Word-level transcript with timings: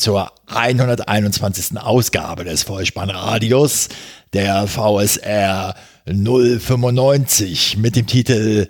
zur 0.00 0.32
121. 0.46 1.78
Ausgabe 1.78 2.44
des 2.44 2.62
Vollspannradios, 2.62 3.88
der 4.32 4.66
VSR 4.66 5.74
095 6.06 7.76
mit 7.76 7.96
dem 7.96 8.06
Titel 8.06 8.68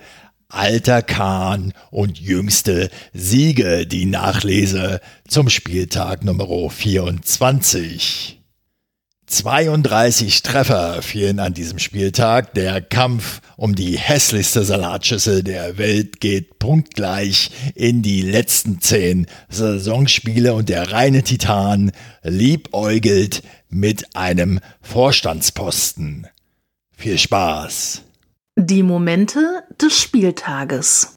Alter 0.49 1.03
Kahn 1.03 1.73
und 1.93 2.19
jüngste 2.19 2.91
Siege, 3.13 3.87
die 3.87 4.07
Nachlese 4.07 5.01
zum 5.29 5.49
Spieltag 5.49 6.25
Nummer 6.25 6.69
24. 6.69 8.40
32 9.31 10.43
Treffer 10.43 11.03
fielen 11.03 11.39
an 11.39 11.55
diesem 11.55 11.79
Spieltag. 11.79 12.53
Der 12.55 12.81
Kampf 12.81 13.41
um 13.57 13.77
die 13.77 13.97
hässlichste 13.97 14.65
Salatschüssel 14.65 15.45
der 15.45 15.79
Welt 15.79 16.21
geht 16.21 16.59
punktgleich 16.59 17.51
in 17.77 18.03
die 18.03 18.23
letzten 18.23 18.81
zehn 18.81 19.27
Saisonspiele 19.49 20.53
und 20.53 20.69
der 20.69 20.91
reine 20.91 21.23
Titan 21.23 21.93
liebäugelt 22.25 23.43
mit 23.69 24.17
einem 24.17 24.59
Vorstandsposten. 24.83 26.27
Viel 26.97 27.17
Spaß! 27.17 28.03
Die 28.59 28.83
Momente 28.83 29.63
des 29.81 29.97
Spieltages. 29.99 31.15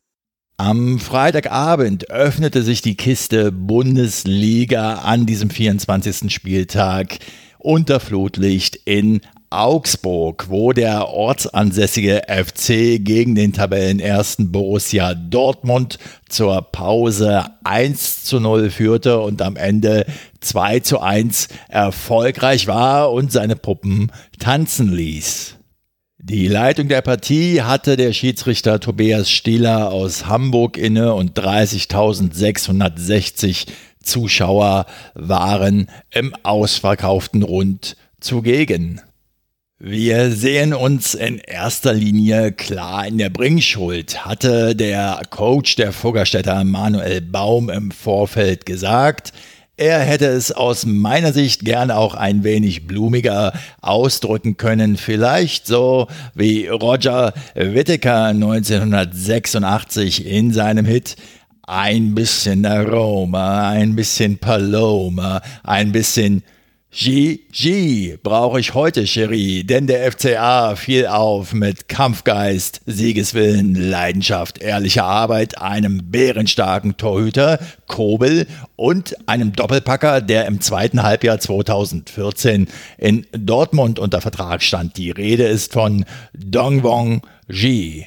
Am 0.58 1.00
Freitagabend 1.00 2.12
öffnete 2.12 2.62
sich 2.62 2.84
die 2.84 2.96
Kiste 2.96 3.52
Bundesliga 3.52 5.00
an 5.00 5.26
diesem 5.26 5.50
24. 5.50 6.32
Spieltag 6.32 7.18
unter 7.64 8.00
Flutlicht 8.00 8.78
in 8.86 9.22
Augsburg, 9.50 10.46
wo 10.50 10.72
der 10.74 11.10
ortsansässige 11.10 12.24
FC 12.28 13.04
gegen 13.04 13.36
den 13.36 13.54
Tabellenersten 13.54 14.52
Borussia 14.52 15.14
Dortmund 15.14 16.00
zur 16.28 16.64
Pause 16.72 17.46
1 17.64 18.24
zu 18.24 18.40
0 18.40 18.72
führte 18.72 19.20
und 19.20 19.44
am 19.44 19.56
Ende 19.56 20.08
2 20.42 20.80
zu 20.80 21.02
1 21.02 21.50
erfolgreich 21.70 22.66
war 22.66 23.12
und 23.12 23.32
seine 23.32 23.56
Puppen 23.56 24.12
tanzen 24.40 24.92
ließ. 24.92 25.58
Die 26.18 26.48
Leitung 26.48 26.88
der 26.88 27.02
Partie 27.02 27.62
hatte 27.62 27.98
der 27.98 28.14
Schiedsrichter 28.14 28.80
Tobias 28.80 29.30
Stieler 29.30 29.92
aus 29.92 30.26
Hamburg 30.26 30.78
inne 30.78 31.14
und 31.14 31.38
30.660 31.38 33.68
Zuschauer 34.04 34.86
waren 35.16 35.90
im 36.12 36.36
ausverkauften 36.44 37.44
Rund 37.44 37.98
zugegen. 38.20 39.02
Wir 39.80 40.32
sehen 40.32 40.74
uns 40.74 41.14
in 41.14 41.40
erster 41.40 41.94
Linie 41.94 42.54
klar 42.54 43.06
in 43.06 43.18
der 43.18 43.30
Bringschuld, 43.30 44.26
hatte 44.26 44.78
der 44.78 45.24
Coach 45.30 45.76
der 45.76 45.92
Fuggerstädter 45.92 46.64
Manuel 46.64 47.20
Baum 47.20 47.70
im 47.70 47.92
Vorfeld 47.92 48.66
gesagt. 48.66 49.34
Er 49.76 50.00
hätte 50.00 50.28
es 50.28 50.52
aus 50.52 50.86
meiner 50.86 51.34
Sicht 51.34 51.66
gern 51.66 51.90
auch 51.90 52.14
ein 52.14 52.44
wenig 52.44 52.86
blumiger 52.86 53.54
ausdrücken 53.82 54.56
können, 54.56 54.98
vielleicht 54.98 55.66
so 55.66 56.08
wie 56.36 56.68
Roger 56.68 57.34
Whittaker 57.56 58.26
1986 58.26 60.28
in 60.28 60.54
seinem 60.54 60.86
Hit 60.86 61.16
ein 61.66 62.14
bisschen 62.14 62.66
Aroma, 62.66 63.70
ein 63.70 63.96
bisschen 63.96 64.38
Paloma, 64.38 65.42
ein 65.64 65.92
bisschen 65.92 66.44
G, 66.96 68.18
brauche 68.22 68.60
ich 68.60 68.76
heute, 68.76 69.08
Cherie, 69.08 69.64
denn 69.64 69.88
der 69.88 70.12
FCA 70.12 70.76
fiel 70.76 71.08
auf 71.08 71.52
mit 71.52 71.88
Kampfgeist, 71.88 72.82
Siegeswillen, 72.86 73.74
Leidenschaft, 73.74 74.60
ehrlicher 74.60 75.04
Arbeit, 75.04 75.58
einem 75.58 76.12
bärenstarken 76.12 76.96
Torhüter, 76.96 77.58
Kobel 77.88 78.46
und 78.76 79.16
einem 79.28 79.54
Doppelpacker, 79.54 80.22
der 80.22 80.46
im 80.46 80.62
zweiten 80.62 81.02
Halbjahr 81.02 81.40
2014 81.40 82.68
in 83.00 83.26
Dortmund 83.32 83.98
unter 83.98 84.22
Vertrag 84.22 84.62
stand. 84.62 84.96
Die 84.98 85.10
Rede 85.10 85.46
ist 85.46 85.74
von 85.74 86.06
Dongwong 86.34 87.24
Ji. 87.50 88.06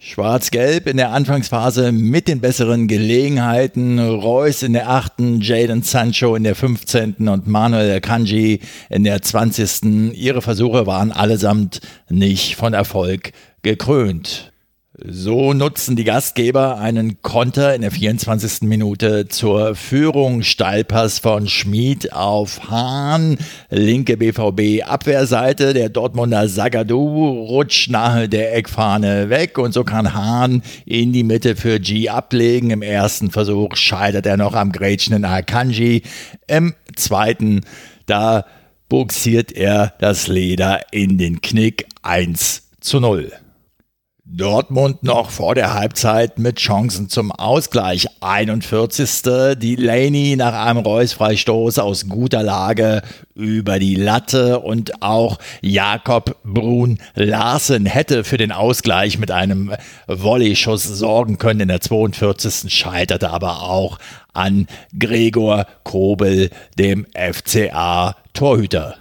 Schwarz-Gelb 0.00 0.86
in 0.86 0.96
der 0.96 1.10
Anfangsphase 1.10 1.90
mit 1.90 2.28
den 2.28 2.40
besseren 2.40 2.86
Gelegenheiten. 2.86 3.98
Reus 3.98 4.62
in 4.62 4.72
der 4.72 4.88
achten, 4.88 5.40
Jaden 5.40 5.82
Sancho 5.82 6.36
in 6.36 6.44
der 6.44 6.54
15. 6.54 7.28
und 7.28 7.48
Manuel 7.48 8.00
Kanji 8.00 8.60
in 8.90 9.02
der 9.02 9.20
20. 9.20 10.14
Ihre 10.14 10.40
Versuche 10.40 10.86
waren 10.86 11.10
allesamt 11.10 11.80
nicht 12.08 12.54
von 12.54 12.74
Erfolg 12.74 13.32
gekrönt. 13.62 14.52
So 15.04 15.52
nutzen 15.54 15.94
die 15.94 16.02
Gastgeber 16.02 16.78
einen 16.78 17.22
Konter 17.22 17.72
in 17.72 17.82
der 17.82 17.92
24. 17.92 18.62
Minute 18.62 19.28
zur 19.28 19.76
Führung. 19.76 20.42
Steilpass 20.42 21.20
von 21.20 21.46
Schmid 21.46 22.12
auf 22.12 22.68
Hahn. 22.68 23.38
Linke 23.70 24.16
BVB 24.16 24.82
Abwehrseite. 24.84 25.72
Der 25.72 25.88
Dortmunder 25.88 26.48
Sagadu 26.48 27.44
rutscht 27.46 27.90
nahe 27.90 28.28
der 28.28 28.56
Eckfahne 28.56 29.30
weg 29.30 29.56
und 29.58 29.72
so 29.72 29.84
kann 29.84 30.14
Hahn 30.14 30.64
in 30.84 31.12
die 31.12 31.22
Mitte 31.22 31.54
für 31.54 31.78
G 31.78 32.08
ablegen. 32.08 32.70
Im 32.70 32.82
ersten 32.82 33.30
Versuch 33.30 33.76
scheitert 33.76 34.26
er 34.26 34.36
noch 34.36 34.54
am 34.54 34.72
grätschenden 34.72 35.24
Akanji. 35.24 36.02
Im 36.48 36.74
zweiten, 36.96 37.60
da 38.06 38.46
buxiert 38.88 39.52
er 39.52 39.94
das 40.00 40.26
Leder 40.26 40.80
in 40.90 41.18
den 41.18 41.40
Knick 41.40 41.86
1 42.02 42.70
zu 42.80 42.98
0. 42.98 43.30
Dortmund 44.30 45.02
noch 45.02 45.30
vor 45.30 45.54
der 45.54 45.72
Halbzeit 45.72 46.38
mit 46.38 46.56
Chancen 46.56 47.08
zum 47.08 47.32
Ausgleich. 47.32 48.08
41. 48.20 49.22
Delaney 49.22 50.36
nach 50.36 50.52
einem 50.52 50.84
Reus-Freistoß 50.84 51.78
aus 51.78 52.08
guter 52.10 52.42
Lage 52.42 53.00
über 53.34 53.78
die 53.78 53.94
Latte 53.94 54.60
und 54.60 55.02
auch 55.02 55.38
Jakob 55.62 56.36
Brun 56.44 56.98
Larsen 57.14 57.86
hätte 57.86 58.22
für 58.22 58.36
den 58.36 58.52
Ausgleich 58.52 59.18
mit 59.18 59.30
einem 59.30 59.72
Volley-Schuss 60.08 60.84
sorgen 60.84 61.38
können. 61.38 61.60
In 61.60 61.68
der 61.68 61.80
42. 61.80 62.70
scheiterte 62.70 63.30
aber 63.30 63.62
auch 63.62 63.98
an 64.34 64.66
Gregor 64.98 65.66
Kobel, 65.84 66.50
dem 66.78 67.06
FCA 67.14 68.14
Torhüter. 68.34 68.96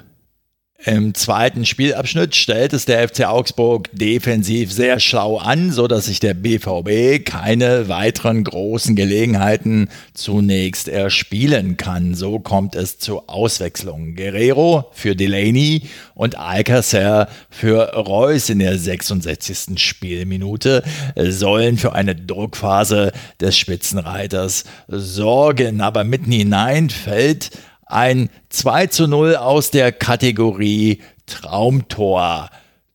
Im 0.86 1.16
zweiten 1.16 1.66
Spielabschnitt 1.66 2.36
stellt 2.36 2.72
es 2.72 2.86
der 2.86 3.10
FC 3.10 3.26
Augsburg 3.26 3.90
defensiv 3.94 4.72
sehr 4.72 5.00
schlau 5.00 5.38
an, 5.38 5.72
so 5.72 5.88
dass 5.88 6.06
sich 6.06 6.20
der 6.20 6.36
BVB 6.36 7.26
keine 7.26 7.90
weiteren 7.90 8.44
großen 8.44 8.96
Gelegenheiten 8.96 9.90
zunächst 10.14 10.88
erspielen 10.88 11.78
kann. 11.78 12.14
So 12.14 12.38
kommt 12.38 12.76
es 12.76 13.00
zu 13.00 13.28
Auswechslungen. 13.28 14.16
Guerrero 14.16 14.92
für 14.92 15.16
Delaney 15.16 15.90
und 16.14 16.38
Alcacer 16.38 17.28
für 17.50 17.96
Reus 17.96 18.48
in 18.50 18.60
der 18.60 18.78
66. 18.78 19.80
Spielminute 19.84 20.84
sollen 21.16 21.80
für 21.80 21.94
eine 21.94 22.16
Druckphase 22.16 23.14
des 23.42 23.58
Spitzenreiters 23.58 24.64
sorgen. 24.88 25.82
Aber 25.82 26.04
mitten 26.04 26.32
hinein 26.32 26.92
fällt 26.92 27.50
ein 27.88 28.30
2 28.50 28.88
zu 28.88 29.08
0 29.08 29.36
aus 29.36 29.72
der 29.72 29.92
Kategorie 29.92 31.02
Traumtor. 31.26 32.50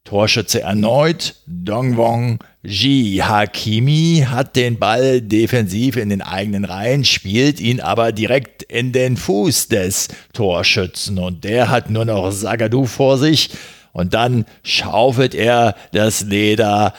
Torschütze 0.05 0.61
erneut, 0.61 1.37
Dongwong 1.47 2.41
Ji 2.63 3.19
Hakimi 3.19 4.27
hat 4.29 4.57
den 4.57 4.79
Ball 4.79 5.23
defensiv 5.23 5.97
in 5.97 6.11
den 6.11 6.23
eigenen 6.23 6.65
Reihen, 6.65 7.05
spielt 7.05 7.61
ihn 7.61 7.81
aber 7.81 8.13
direkt 8.13 8.63
in 8.63 8.93
den 8.93 9.17
Fuß 9.17 9.69
des 9.69 10.09
Torschützen 10.33 11.19
und 11.19 11.45
der 11.45 11.71
hat 11.71 11.89
nur 11.89 12.05
noch 12.05 12.31
Sagadu 12.31 12.85
vor 12.87 13.17
sich 13.17 13.51
und 13.93 14.13
dann 14.15 14.45
schaufelt 14.63 15.35
er 15.35 15.77
das 15.93 16.23
Leder 16.23 16.95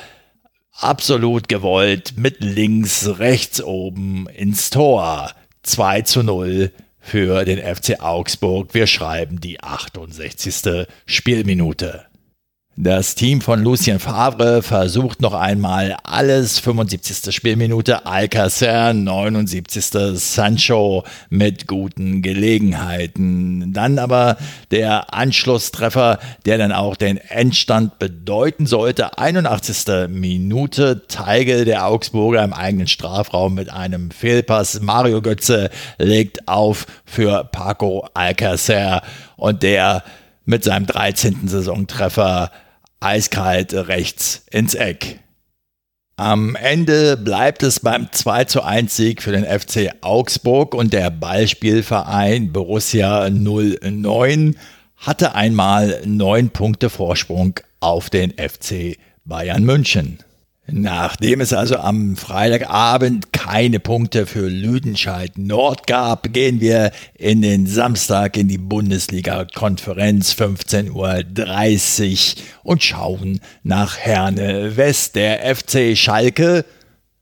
absolut 0.80 1.48
gewollt 1.48 2.14
mit 2.18 2.44
links, 2.44 3.20
rechts 3.20 3.62
oben 3.62 4.28
ins 4.36 4.70
Tor. 4.70 5.32
2 5.64 6.02
zu 6.02 6.24
0 6.24 6.72
für 7.04 7.46
den 7.46 7.60
FC 7.60 8.00
Augsburg. 8.00 8.74
Wir 8.74 8.88
schreiben 8.88 9.40
die 9.40 9.62
68. 9.62 10.88
Spielminute. 11.06 12.06
Das 12.76 13.14
Team 13.14 13.42
von 13.42 13.62
Lucien 13.62 14.00
Favre 14.00 14.64
versucht 14.64 15.22
noch 15.22 15.36
einmal 15.36 15.96
alles. 16.02 16.58
75. 16.58 17.32
Spielminute 17.34 18.08
Alcacer, 18.08 18.94
79. 18.94 20.16
Sancho 20.16 21.04
mit 21.30 21.68
guten 21.68 22.24
Gelegenheiten. 22.24 23.74
Dann 23.74 24.00
aber 24.00 24.38
der 24.72 25.14
Anschlusstreffer, 25.14 26.18
der 26.48 26.58
dann 26.58 26.72
auch 26.72 26.96
den 26.96 27.18
Endstand 27.18 28.00
bedeuten 28.00 28.66
sollte. 28.66 29.20
81. 29.20 30.10
Minute 30.10 31.04
Teigel 31.08 31.66
der 31.66 31.86
Augsburger 31.86 32.44
im 32.44 32.54
eigenen 32.54 32.88
Strafraum 32.88 33.54
mit 33.54 33.72
einem 33.72 34.10
Fehlpass. 34.10 34.82
Mario 34.82 35.22
Götze 35.22 35.70
legt 36.00 36.48
auf 36.48 36.88
für 37.06 37.44
Paco 37.44 38.08
Alcacer 38.16 39.04
und 39.38 39.62
der 39.62 40.04
mit 40.46 40.64
seinem 40.64 40.88
13. 40.88 41.48
Saisontreffer 41.48 42.52
eiskalt 43.04 43.74
rechts 43.74 44.46
ins 44.52 44.76
Eck. 44.76 45.20
Am 46.16 46.56
Ende 46.56 47.18
bleibt 47.18 47.64
es 47.64 47.80
beim 47.80 48.08
2 48.12 48.46
zu 48.46 48.62
1 48.62 48.96
Sieg 48.96 49.22
für 49.22 49.32
den 49.32 49.46
FC 49.46 49.92
Augsburg 50.02 50.76
und 50.76 50.94
der 50.94 51.10
Ballspielverein 51.10 52.54
Borussia 52.54 53.30
09 53.30 54.56
hatte 54.96 55.36
einmal 55.36 56.02
neun 56.06 56.52
Punkte 56.52 56.90
Vorsprung 56.90 57.60
auf 57.80 58.10
den 58.10 58.32
FC 58.32 58.98
Bayern 59.26 59.64
München. 59.64 60.20
Nachdem 60.66 61.42
es 61.42 61.52
also 61.52 61.76
am 61.76 62.16
Freitagabend 62.16 63.34
keine 63.34 63.82
Punkte 63.82 64.26
für 64.26 64.48
Lüdenscheid 64.48 65.38
Nord 65.38 65.88
gab, 65.88 66.32
gehen 66.32 66.62
wir 66.62 66.92
in 67.16 67.42
den 67.42 67.68
Samstag 67.68 68.38
in 68.38 68.48
die 68.48 68.58
Bundesliga-Konferenz 68.58 70.34
15.30 70.34 72.36
Uhr 72.36 72.44
und 72.64 72.82
schauen 72.82 73.42
nach 73.64 73.98
Herne 73.98 74.78
West. 74.78 75.16
Der 75.16 75.54
FC 75.54 75.98
Schalke 75.98 76.64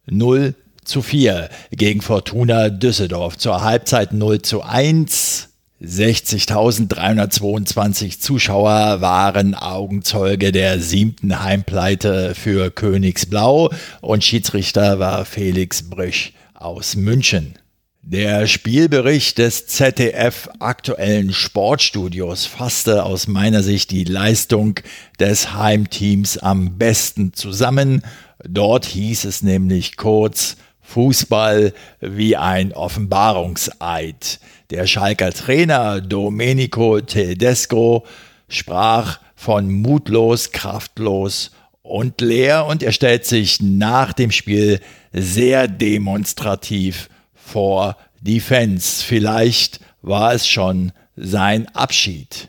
0 0.05 0.53
zu 0.83 1.01
4 1.01 1.49
gegen 1.71 2.01
Fortuna 2.01 2.69
Düsseldorf. 2.69 3.38
Zur 3.38 3.63
Halbzeit 3.63 4.13
0 4.13 4.43
zu 4.43 4.61
1. 4.61 5.50
60.322 5.83 8.19
Zuschauer 8.19 9.01
waren 9.01 9.56
Augenzeuge 9.56 10.51
der 10.51 10.80
siebten 10.80 11.42
Heimpleite 11.42 12.36
für 12.36 12.69
Königsblau 12.69 13.72
und 14.01 14.24
Schiedsrichter 14.24 15.00
war 15.00 15.25
Felix 15.25 15.89
Brüch 15.89 16.33
aus 16.54 16.95
München. 16.95 17.56
Der 18.04 18.45
Spielbericht 18.45 19.39
des 19.39 19.66
ZDF 19.66 20.50
aktuellen 20.60 21.33
Sportstudios 21.33 22.45
fasste 22.45 23.04
aus 23.04 23.27
meiner 23.27 23.63
Sicht 23.63 23.89
die 23.89 24.04
Leistung 24.04 24.75
des 25.19 25.56
Heimteams 25.56 26.38
am 26.38 26.77
besten 26.77 27.34
zusammen. 27.34 28.04
Dort 28.48 28.86
hieß 28.86 29.25
es 29.25 29.42
nämlich 29.42 29.98
kurz 29.98 30.57
Fußball 30.81 31.74
wie 32.01 32.36
ein 32.36 32.74
Offenbarungseid. 32.74 34.39
Der 34.71 34.88
Schalker 34.88 35.33
Trainer 35.33 36.00
Domenico 36.00 37.01
Tedesco 37.01 38.06
sprach 38.47 39.19
von 39.35 39.69
mutlos, 39.69 40.51
kraftlos 40.51 41.51
und 41.81 42.21
leer 42.21 42.65
und 42.68 42.81
er 42.81 42.94
stellt 42.94 43.25
sich 43.25 43.62
nach 43.62 44.13
dem 44.13 44.31
Spiel 44.31 44.79
sehr 45.12 45.68
demonstrativ 45.68 47.09
vor 47.33 47.97
die 48.21 48.39
Fans. 48.39 49.01
Vielleicht 49.01 49.81
war 50.01 50.33
es 50.33 50.47
schon 50.47 50.94
sein 51.17 51.67
Abschied. 51.75 52.47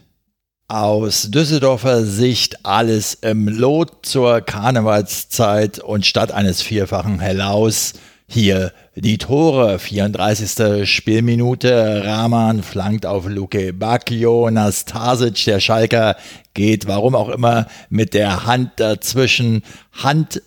Aus 0.69 1.29
Düsseldorfer 1.29 2.05
Sicht 2.05 2.65
alles 2.65 3.15
im 3.15 3.49
Lot 3.49 4.07
zur 4.07 4.43
Karnevalszeit 4.43 5.81
und 5.81 6.07
statt 6.07 6.31
eines 6.31 6.63
vierfachen 6.63 7.19
Hellaus 7.19 7.95
hier 8.29 8.73
die 8.95 9.17
Tore, 9.17 9.79
34. 9.79 10.87
Spielminute, 10.87 12.05
Rahman 12.05 12.63
flankt 12.63 13.07
auf 13.07 13.27
Luke 13.27 13.73
Bacchio, 13.73 14.51
Nastasic, 14.51 15.45
der 15.47 15.61
Schalker, 15.61 16.17
geht, 16.53 16.87
warum 16.87 17.15
auch 17.15 17.31
immer, 17.31 17.67
mit 17.89 18.13
der 18.13 18.45
Hand 18.45 18.73
dazwischen, 18.77 19.63
Hand 19.93 20.43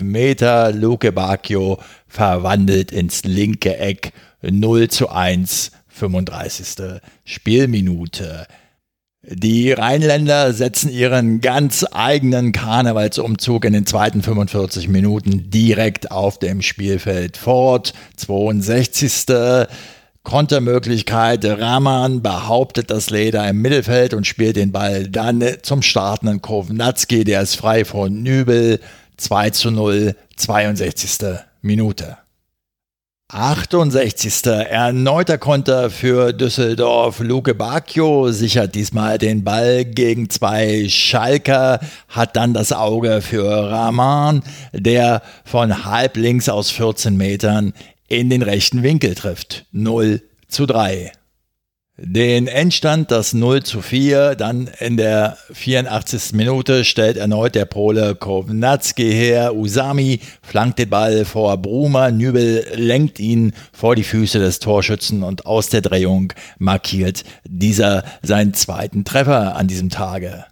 Meter, 0.00 0.72
Luke 0.72 1.12
Bacchio 1.12 1.78
verwandelt 2.08 2.90
ins 2.90 3.22
linke 3.22 3.76
Eck, 3.76 4.12
0 4.42 4.88
zu 4.88 5.08
1, 5.10 5.70
35. 5.88 7.00
Spielminute. 7.24 8.48
Die 9.26 9.72
Rheinländer 9.72 10.52
setzen 10.52 10.90
ihren 10.90 11.40
ganz 11.40 11.86
eigenen 11.90 12.52
Karnevalsumzug 12.52 13.64
in 13.64 13.72
den 13.72 13.86
zweiten 13.86 14.22
45 14.22 14.88
Minuten 14.88 15.48
direkt 15.48 16.10
auf 16.10 16.38
dem 16.38 16.60
Spielfeld 16.60 17.38
fort. 17.38 17.94
62. 18.16 19.66
Kontermöglichkeit. 20.24 21.44
Rahman 21.44 22.20
behauptet 22.20 22.90
das 22.90 23.08
Leder 23.08 23.48
im 23.48 23.62
Mittelfeld 23.62 24.12
und 24.12 24.26
spielt 24.26 24.56
den 24.56 24.72
Ball 24.72 25.08
dann 25.08 25.42
zum 25.62 25.80
startenden 25.80 26.42
Kovnatski. 26.42 27.24
Der 27.24 27.40
ist 27.40 27.56
frei 27.56 27.86
von 27.86 28.22
Nübel. 28.22 28.80
2 29.16 29.50
zu 29.50 29.70
0, 29.70 30.16
62. 30.36 31.38
Minute. 31.62 32.18
68. 33.34 34.46
Erneuter 34.46 35.38
Konter 35.38 35.90
für 35.90 36.32
Düsseldorf. 36.32 37.18
Luke 37.18 37.52
Bacchio 37.52 38.30
sichert 38.30 38.76
diesmal 38.76 39.18
den 39.18 39.42
Ball 39.42 39.84
gegen 39.84 40.30
zwei 40.30 40.88
Schalker, 40.88 41.80
hat 42.08 42.36
dann 42.36 42.54
das 42.54 42.70
Auge 42.70 43.22
für 43.22 43.44
Rahman, 43.44 44.44
der 44.72 45.20
von 45.44 45.84
halb 45.84 46.16
links 46.16 46.48
aus 46.48 46.70
14 46.70 47.16
Metern 47.16 47.72
in 48.06 48.30
den 48.30 48.42
rechten 48.42 48.84
Winkel 48.84 49.16
trifft. 49.16 49.66
0 49.72 50.22
zu 50.46 50.66
3. 50.66 51.10
Den 51.96 52.48
Endstand, 52.48 53.12
das 53.12 53.34
0 53.34 53.62
zu 53.62 53.80
4, 53.80 54.34
dann 54.34 54.68
in 54.80 54.96
der 54.96 55.36
84. 55.52 56.32
Minute 56.32 56.84
stellt 56.84 57.16
erneut 57.16 57.54
der 57.54 57.66
Pole 57.66 58.16
Kovnatski 58.16 59.12
her. 59.12 59.54
Usami 59.54 60.18
flankt 60.42 60.80
den 60.80 60.90
Ball 60.90 61.24
vor 61.24 61.56
Brumer. 61.56 62.10
Nübel 62.10 62.66
lenkt 62.74 63.20
ihn 63.20 63.52
vor 63.72 63.94
die 63.94 64.02
Füße 64.02 64.40
des 64.40 64.58
Torschützen 64.58 65.22
und 65.22 65.46
aus 65.46 65.68
der 65.68 65.82
Drehung 65.82 66.32
markiert 66.58 67.22
dieser 67.44 68.02
seinen 68.22 68.54
zweiten 68.54 69.04
Treffer 69.04 69.54
an 69.54 69.68
diesem 69.68 69.88
Tage. 69.88 70.46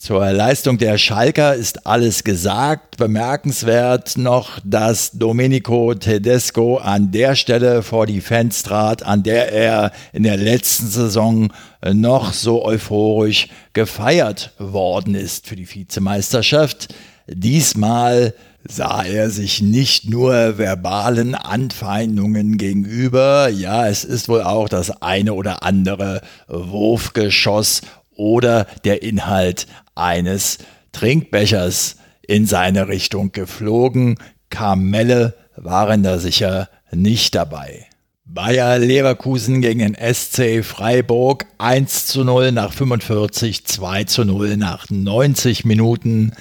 Zur 0.00 0.30
Leistung 0.30 0.78
der 0.78 0.96
Schalker 0.96 1.56
ist 1.56 1.84
alles 1.84 2.22
gesagt. 2.22 2.98
Bemerkenswert 2.98 4.16
noch, 4.16 4.60
dass 4.64 5.10
Domenico 5.10 5.92
Tedesco 5.92 6.76
an 6.76 7.10
der 7.10 7.34
Stelle 7.34 7.82
vor 7.82 8.06
die 8.06 8.20
Fans 8.20 8.62
trat, 8.62 9.02
an 9.02 9.24
der 9.24 9.52
er 9.52 9.90
in 10.12 10.22
der 10.22 10.36
letzten 10.36 10.86
Saison 10.86 11.52
noch 11.84 12.32
so 12.32 12.64
euphorisch 12.64 13.48
gefeiert 13.72 14.52
worden 14.58 15.16
ist 15.16 15.48
für 15.48 15.56
die 15.56 15.68
Vizemeisterschaft. 15.68 16.94
Diesmal 17.26 18.34
sah 18.68 19.02
er 19.02 19.30
sich 19.30 19.60
nicht 19.62 20.08
nur 20.08 20.58
verbalen 20.58 21.34
Anfeindungen 21.34 22.56
gegenüber, 22.56 23.48
ja, 23.48 23.88
es 23.88 24.04
ist 24.04 24.28
wohl 24.28 24.42
auch 24.42 24.68
das 24.68 25.02
eine 25.02 25.34
oder 25.34 25.64
andere 25.64 26.20
Wurfgeschoss 26.46 27.80
oder 28.18 28.66
der 28.84 29.02
Inhalt 29.02 29.66
eines 29.98 30.58
Trinkbechers 30.92 31.96
in 32.26 32.46
seine 32.46 32.88
Richtung 32.88 33.32
geflogen. 33.32 34.16
Kamelle 34.50 35.34
waren 35.56 36.02
da 36.02 36.18
sicher 36.18 36.68
nicht 36.92 37.34
dabei. 37.34 37.88
Bayer 38.30 38.78
Leverkusen 38.78 39.62
gegen 39.62 39.80
den 39.80 39.96
SC 39.96 40.62
Freiburg 40.62 41.46
1 41.56 42.04
zu 42.06 42.24
0 42.24 42.52
nach 42.52 42.74
45, 42.74 43.64
2 43.64 44.04
zu 44.04 44.26
0 44.26 44.58
nach 44.58 44.90
90 44.90 45.64
Minuten, 45.64 46.32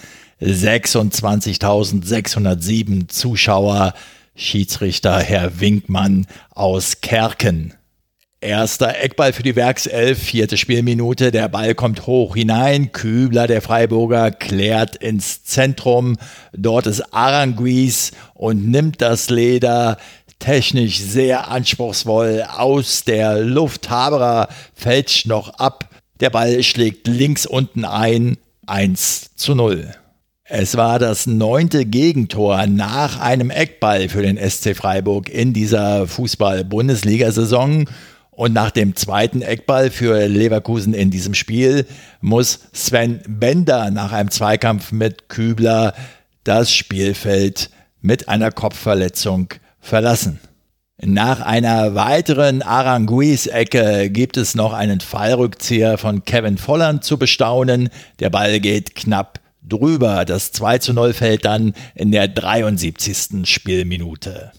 26.607 0.42 3.08
Zuschauer, 3.08 3.94
Schiedsrichter 4.36 5.18
Herr 5.20 5.62
Winkmann 5.62 6.28
aus 6.52 7.00
Kerken. 7.00 7.77
Erster 8.40 9.02
Eckball 9.02 9.34
für 9.34 9.42
die 9.42 9.56
Werkself, 9.56 10.20
vierte 10.20 10.58
Spielminute, 10.58 11.32
der 11.32 11.50
Ball 11.50 11.74
kommt 11.74 12.06
hoch 12.06 12.36
hinein, 12.36 12.92
Kübler, 12.92 13.48
der 13.48 13.64
Freiburger, 13.64 14.30
klärt 14.30 14.96
ins 14.96 15.44
Zentrum, 15.44 16.18
dort 16.54 16.86
ist 16.86 17.16
Aranguiz 17.16 18.12
und 18.36 18.70
nimmt 18.70 19.02
das 19.02 19.32
Leder, 19.32 19.98
technisch 20.38 21.00
sehr 21.00 21.50
anspruchsvoll 21.50 22.46
aus 22.48 23.04
der 23.06 23.40
Luft, 23.40 23.90
Haberer 23.90 24.50
fälscht 24.76 25.26
noch 25.26 25.56
ab, 25.56 25.90
der 26.20 26.30
Ball 26.30 26.62
schlägt 26.62 27.08
links 27.08 27.48
unten 27.48 27.86
ein, 27.86 28.38
1 28.68 29.32
zu 29.36 29.56
0. 29.56 29.96
Es 30.44 30.78
war 30.78 31.00
das 31.00 31.26
neunte 31.26 31.86
Gegentor 31.86 32.68
nach 32.68 33.20
einem 33.20 33.50
Eckball 33.50 34.10
für 34.10 34.22
den 34.22 34.38
SC 34.38 34.76
Freiburg 34.76 35.28
in 35.28 35.54
dieser 35.54 36.08
Fußball-Bundesliga-Saison 36.08 37.88
Und 38.38 38.54
nach 38.54 38.70
dem 38.70 38.96
zweiten 38.96 39.42
Eckball 39.42 39.90
für 39.90 40.28
Leverkusen 40.28 40.94
in 40.94 41.10
diesem 41.10 41.34
Spiel 41.34 41.88
muss 42.22 42.60
Sven 42.72 43.20
Bender 43.28 43.90
nach 43.90 44.12
einem 44.12 44.30
Zweikampf 44.30 44.92
mit 44.92 45.28
Kübler 45.28 45.96
das 46.44 46.72
Spielfeld 46.72 47.72
mit 48.00 48.30
einer 48.30 48.52
Kopfverletzung 48.52 49.56
verlassen. 49.80 50.40
Nach 51.02 51.42
einer 51.42 51.96
weiteren 51.96 52.62
Aranguiz-Ecke 52.62 54.12
gibt 54.12 54.38
es 54.38 54.54
noch 54.54 54.74
einen 54.74 55.00
Fallrückzieher 55.00 55.98
von 55.98 56.24
Kevin 56.24 56.60
Volland 56.60 57.04
zu 57.04 57.18
bestaunen. 57.18 57.90
Der 58.20 58.30
Ball 58.30 58.60
geht 58.60 58.94
knapp 58.94 59.40
drüber. 59.64 60.26
Das 60.26 60.52
2 60.52 60.78
zu 60.78 60.94
0 60.94 61.14
fällt 61.14 61.44
dann 61.44 61.74
in 61.96 62.12
der 62.12 62.28
73. 62.28 63.50
Spielminute. 63.50 64.52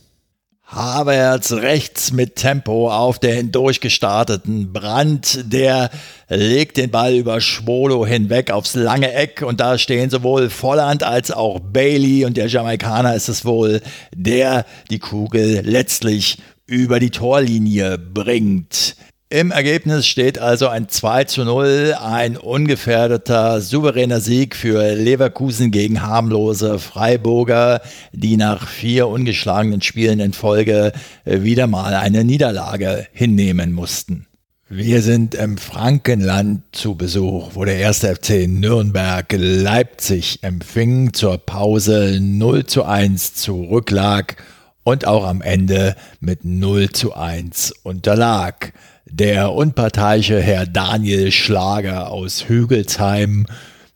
Havertz 0.71 1.53
rechts 1.53 2.13
mit 2.13 2.37
Tempo 2.37 2.91
auf 2.91 3.19
den 3.19 3.51
durchgestarteten 3.53 4.71
Brand. 4.71 5.51
Der 5.51 5.89
legt 6.29 6.77
den 6.77 6.91
Ball 6.91 7.15
über 7.15 7.41
Schwolo 7.41 8.05
hinweg 8.05 8.51
aufs 8.51 8.75
lange 8.75 9.13
Eck 9.15 9.41
und 9.41 9.61
da 9.61 9.79
stehen 9.79 10.11
sowohl 10.11 10.51
Volland 10.51 11.03
als 11.03 11.31
auch 11.31 11.59
Bailey 11.59 12.27
und 12.27 12.37
der 12.37 12.49
Jamaikaner 12.49 13.15
ist 13.15 13.29
es 13.29 13.47
wohl, 13.47 13.81
der 14.15 14.67
die 14.91 14.99
Kugel 14.99 15.63
letztlich 15.65 16.37
über 16.67 17.01
die 17.01 17.11
Torlinie 17.11 17.97
bringt. 17.97 18.95
Im 19.31 19.51
Ergebnis 19.51 20.07
steht 20.07 20.39
also 20.39 20.69
ein 20.69 20.89
2 20.89 21.25
zu 21.25 21.45
0, 21.45 21.95
ein 22.03 22.39
ungefährdeter, 22.39 23.61
souveräner 23.61 24.23
Sieg 24.23 24.57
für 24.57 24.95
Leverkusen 24.95 25.71
gegen 25.71 26.01
harmlose 26.01 26.79
Freiburger, 26.79 27.83
die 28.13 28.39
nach 28.39 28.67
vier 28.67 29.07
ungeschlagenen 29.07 29.83
Spielen 29.83 30.19
in 30.21 30.33
Folge 30.33 30.93
wieder 31.27 31.67
mal 31.67 31.93
eine 31.93 32.25
Niederlage 32.25 33.07
hinnehmen 33.13 33.75
mussten. 33.75 34.27
Wir 34.71 35.03
sind 35.03 35.35
im 35.35 35.59
Frankenland 35.59 36.63
zu 36.73 36.95
Besuch, 36.95 37.51
wo 37.53 37.67
der 37.67 37.77
erste 37.77 38.15
FC 38.17 38.49
Nürnberg 38.49 39.27
Leipzig 39.37 40.39
empfing, 40.41 41.13
zur 41.13 41.37
Pause 41.37 42.19
0 42.19 42.65
zu 42.65 42.85
1 42.85 43.35
zurücklag 43.35 44.37
und 44.85 45.07
auch 45.07 45.27
am 45.27 45.43
Ende 45.43 45.97
mit 46.19 46.47
0 46.47 46.93
zu 46.93 47.15
1 47.15 47.75
unterlag. 47.83 48.73
Der 49.11 49.53
unparteiische 49.53 50.41
Herr 50.41 50.65
Daniel 50.67 51.31
Schlager 51.33 52.11
aus 52.11 52.49
Hügelsheim, 52.49 53.47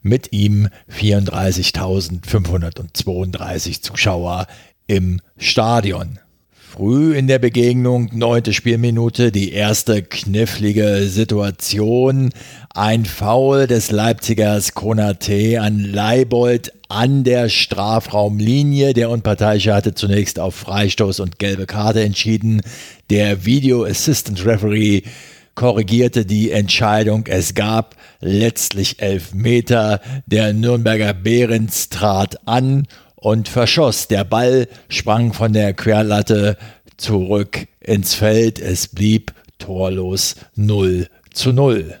mit 0.01 0.33
ihm 0.33 0.67
34.532 0.91 3.81
Zuschauer 3.81 4.47
im 4.87 5.21
Stadion. 5.37 6.19
Früh 6.75 7.15
in 7.15 7.27
der 7.27 7.37
Begegnung, 7.37 8.09
neunte 8.13 8.51
Spielminute, 8.51 9.31
die 9.31 9.51
erste 9.51 10.01
knifflige 10.01 11.03
Situation. 11.05 12.31
Ein 12.73 13.05
Foul 13.05 13.67
des 13.67 13.91
Leipzigers 13.91 14.73
Konate 14.73 15.61
an 15.61 15.77
Leibold 15.77 16.73
an 16.89 17.23
der 17.23 17.49
Strafraumlinie. 17.49 18.93
Der 18.93 19.11
Unparteiische 19.11 19.71
hatte 19.71 19.93
zunächst 19.93 20.39
auf 20.39 20.55
Freistoß 20.55 21.19
und 21.19 21.37
gelbe 21.37 21.67
Karte 21.67 22.01
entschieden. 22.01 22.63
Der 23.11 23.45
Video 23.45 23.85
Assistant 23.85 24.43
Referee 24.43 25.03
korrigierte 25.53 26.25
die 26.25 26.49
Entscheidung. 26.49 27.27
Es 27.27 27.53
gab 27.53 27.95
letztlich 28.19 28.99
elf 28.99 29.35
Meter. 29.35 30.01
Der 30.25 30.53
Nürnberger 30.53 31.13
Behrens 31.13 31.89
trat 31.89 32.47
an 32.47 32.87
und 33.23 33.47
verschoss. 33.47 34.09
Der 34.09 34.25
Ball 34.25 34.67
sprang 34.89 35.31
von 35.31 35.53
der 35.53 35.73
Querlatte 35.73 36.57
zurück 36.97 37.67
ins 37.79 38.13
Feld. 38.13 38.59
Es 38.59 38.89
blieb 38.89 39.33
torlos 39.59 40.35
0 40.55 41.07
zu 41.31 41.53
0. 41.53 41.95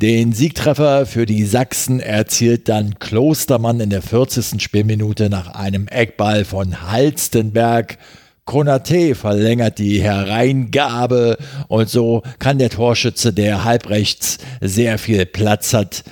Den 0.00 0.32
Siegtreffer 0.32 1.04
für 1.06 1.26
die 1.26 1.44
Sachsen 1.44 2.00
erzielt 2.00 2.68
dann 2.68 2.98
Klostermann 2.98 3.80
in 3.80 3.90
der 3.90 4.00
40. 4.00 4.62
Spielminute 4.62 5.28
nach 5.28 5.48
einem 5.48 5.86
Eckball 5.88 6.44
von 6.44 6.90
Halstenberg. 6.90 7.98
Konate 8.46 9.14
verlängert 9.14 9.78
die 9.78 10.00
Hereingabe 10.00 11.36
und 11.66 11.90
so 11.90 12.22
kann 12.38 12.58
der 12.58 12.70
Torschütze, 12.70 13.34
der 13.34 13.64
halbrechts 13.64 14.38
sehr 14.62 14.98
viel 14.98 15.26
Platz 15.26 15.74
hat, 15.74 16.04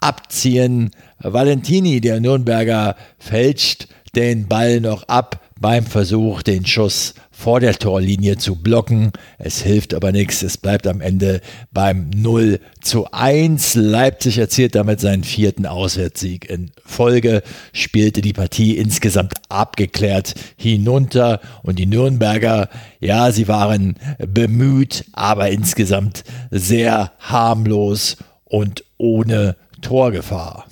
abziehen. 0.00 0.90
Valentini, 1.18 2.00
der 2.00 2.20
Nürnberger, 2.20 2.96
fälscht 3.18 3.88
den 4.14 4.48
Ball 4.48 4.80
noch 4.80 5.04
ab 5.04 5.40
beim 5.60 5.84
Versuch, 5.84 6.42
den 6.42 6.64
Schuss 6.64 7.14
vor 7.30 7.60
der 7.60 7.74
Torlinie 7.74 8.38
zu 8.38 8.56
blocken. 8.56 9.12
Es 9.38 9.62
hilft 9.62 9.94
aber 9.94 10.10
nichts. 10.10 10.42
Es 10.42 10.56
bleibt 10.56 10.86
am 10.86 11.00
Ende 11.00 11.40
beim 11.70 12.10
0 12.10 12.60
zu 12.80 13.10
1. 13.12 13.74
Leipzig 13.74 14.38
erzielt 14.38 14.74
damit 14.74 15.00
seinen 15.00 15.22
vierten 15.22 15.66
Auswärtssieg 15.66 16.48
in 16.48 16.70
Folge, 16.84 17.42
spielte 17.72 18.22
die 18.22 18.32
Partie 18.32 18.76
insgesamt 18.76 19.34
abgeklärt 19.48 20.34
hinunter 20.56 21.40
und 21.62 21.78
die 21.78 21.86
Nürnberger, 21.86 22.68
ja, 22.98 23.30
sie 23.30 23.48
waren 23.48 23.96
bemüht, 24.18 25.04
aber 25.12 25.50
insgesamt 25.50 26.24
sehr 26.50 27.12
harmlos 27.20 28.16
und 28.44 28.84
ohne 28.98 29.56
Torgefahr 29.80 30.66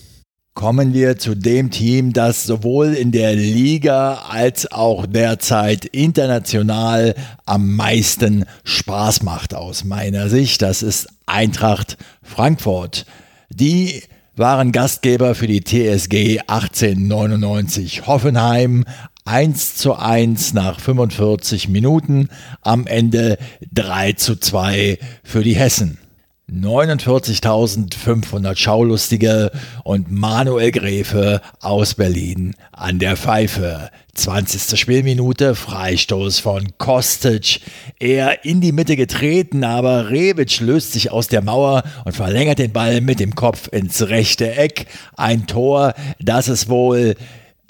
kommen 0.59 0.93
wir 0.93 1.17
zu 1.17 1.37
dem 1.37 1.71
Team, 1.71 2.13
das 2.13 2.43
sowohl 2.43 2.95
in 2.95 3.13
der 3.13 3.37
Liga 3.37 4.25
als 4.29 4.73
auch 4.73 5.07
derzeit 5.07 5.85
international 5.85 7.15
am 7.47 7.77
meisten 7.77 8.45
Spaß 8.65 9.23
macht 9.23 9.55
aus 9.55 9.85
meiner 9.85 10.29
Sicht. 10.29 10.61
Das 10.61 10.83
ist 10.83 11.11
Eintracht 11.27 11.97
Frankfurt. 12.25 13.07
Die 13.51 14.03
waren 14.35 14.73
Gastgeber 14.73 15.37
für 15.37 15.47
die 15.47 15.63
TSG 15.63 16.41
1899 16.49 18.09
Hoffenheim. 18.09 18.85
1 19.25 19.77
zu 19.77 19.95
1 19.95 20.55
nach 20.55 20.81
45 20.81 21.69
Minuten, 21.69 22.31
am 22.63 22.89
Ende 22.89 23.39
3 23.75 24.15
zu 24.15 24.35
2 24.35 24.99
für 25.23 25.45
die 25.45 25.55
Hessen. 25.55 25.99
49.500 26.51 28.57
Schaulustige 28.57 29.51
und 29.85 30.11
Manuel 30.11 30.71
Gräfe 30.71 31.43
aus 31.61 31.95
Berlin 31.95 32.55
an 32.73 32.99
der 32.99 33.19
Pfeife. 33.19 33.91
20. 34.15 34.81
Spielminute, 34.81 35.55
Freistoß 35.55 36.39
von 36.41 36.69
Kostic. 36.79 37.61
Er 38.01 38.47
in 38.47 38.63
die 38.63 38.73
Mitte 38.73 38.97
getreten, 38.97 39.63
aber 39.63 40.09
Rebic 40.11 40.59
löst 40.61 40.93
sich 40.93 41.13
aus 41.13 41.29
der 41.29 41.43
Mauer 41.43 41.83
und 42.05 42.17
verlängert 42.17 42.59
den 42.59 42.73
Ball 42.73 43.03
mit 43.03 43.21
dem 43.21 43.35
Kopf 43.35 43.69
ins 43.71 44.09
rechte 44.09 44.57
Eck. 44.57 44.87
Ein 45.17 45.47
Tor, 45.47 45.93
das 46.19 46.49
es 46.49 46.69
wohl 46.69 47.15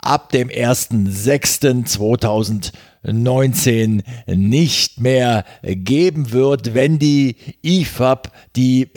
ab 0.09 0.33
dem 0.33 0.49
1.6.2000 0.49 2.73
19 3.05 4.03
nicht 4.27 5.01
mehr 5.01 5.45
geben 5.63 6.33
wird, 6.33 6.75
wenn 6.75 6.99
die 6.99 7.37
IFAB 7.63 8.31
die 8.57 8.89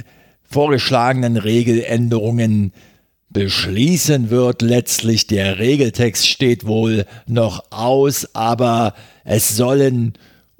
vorgeschlagenen 0.43 1.37
Regeländerungen 1.37 2.73
beschließen 3.29 4.29
wird. 4.29 4.61
Letztlich 4.61 5.27
der 5.27 5.59
Regeltext 5.59 6.27
steht 6.27 6.65
wohl 6.65 7.05
noch 7.27 7.71
aus, 7.71 8.35
aber 8.35 8.93
es 9.23 9.55
sollen 9.55 10.13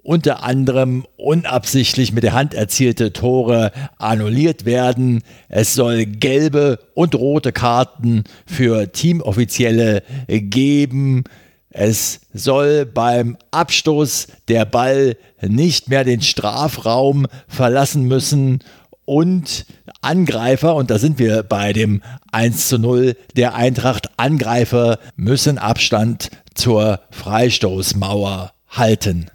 unter 0.03 0.43
anderem 0.43 1.05
unabsichtlich 1.17 2.12
mit 2.12 2.24
der 2.24 2.34
Hand 2.34 2.53
erzielte 2.53 3.13
Tore 3.13 3.72
annulliert 3.98 4.65
werden. 4.65 5.22
Es 5.50 5.74
soll 5.74 6.05
gelbe 6.05 6.79
und 6.93 7.15
rote 7.15 7.51
Karten 7.51 8.24
für 8.46 8.91
Teamoffizielle 8.91 10.03
geben. 10.27 11.24
Es 11.70 12.22
soll 12.34 12.86
beim 12.86 13.38
Abstoß 13.51 14.27
der 14.48 14.65
Ball 14.65 15.15
nicht 15.41 15.88
mehr 15.88 16.03
den 16.03 16.22
Strafraum 16.22 17.27
verlassen 17.48 18.08
müssen 18.08 18.60
und 19.05 19.65
Angreifer, 20.01 20.75
und 20.75 20.89
da 20.89 20.98
sind 21.00 21.20
wir 21.20 21.43
bei 21.43 21.74
dem 21.74 22.01
1 22.31 22.70
zu 22.70 22.79
0 22.79 23.15
der 23.36 23.55
Eintracht, 23.55 24.10
Angreifer 24.17 25.00
müssen 25.15 25.58
Abstand 25.58 26.29
zur 26.53 27.01
Freistoßmauer 27.12 28.51
halten. 28.70 29.29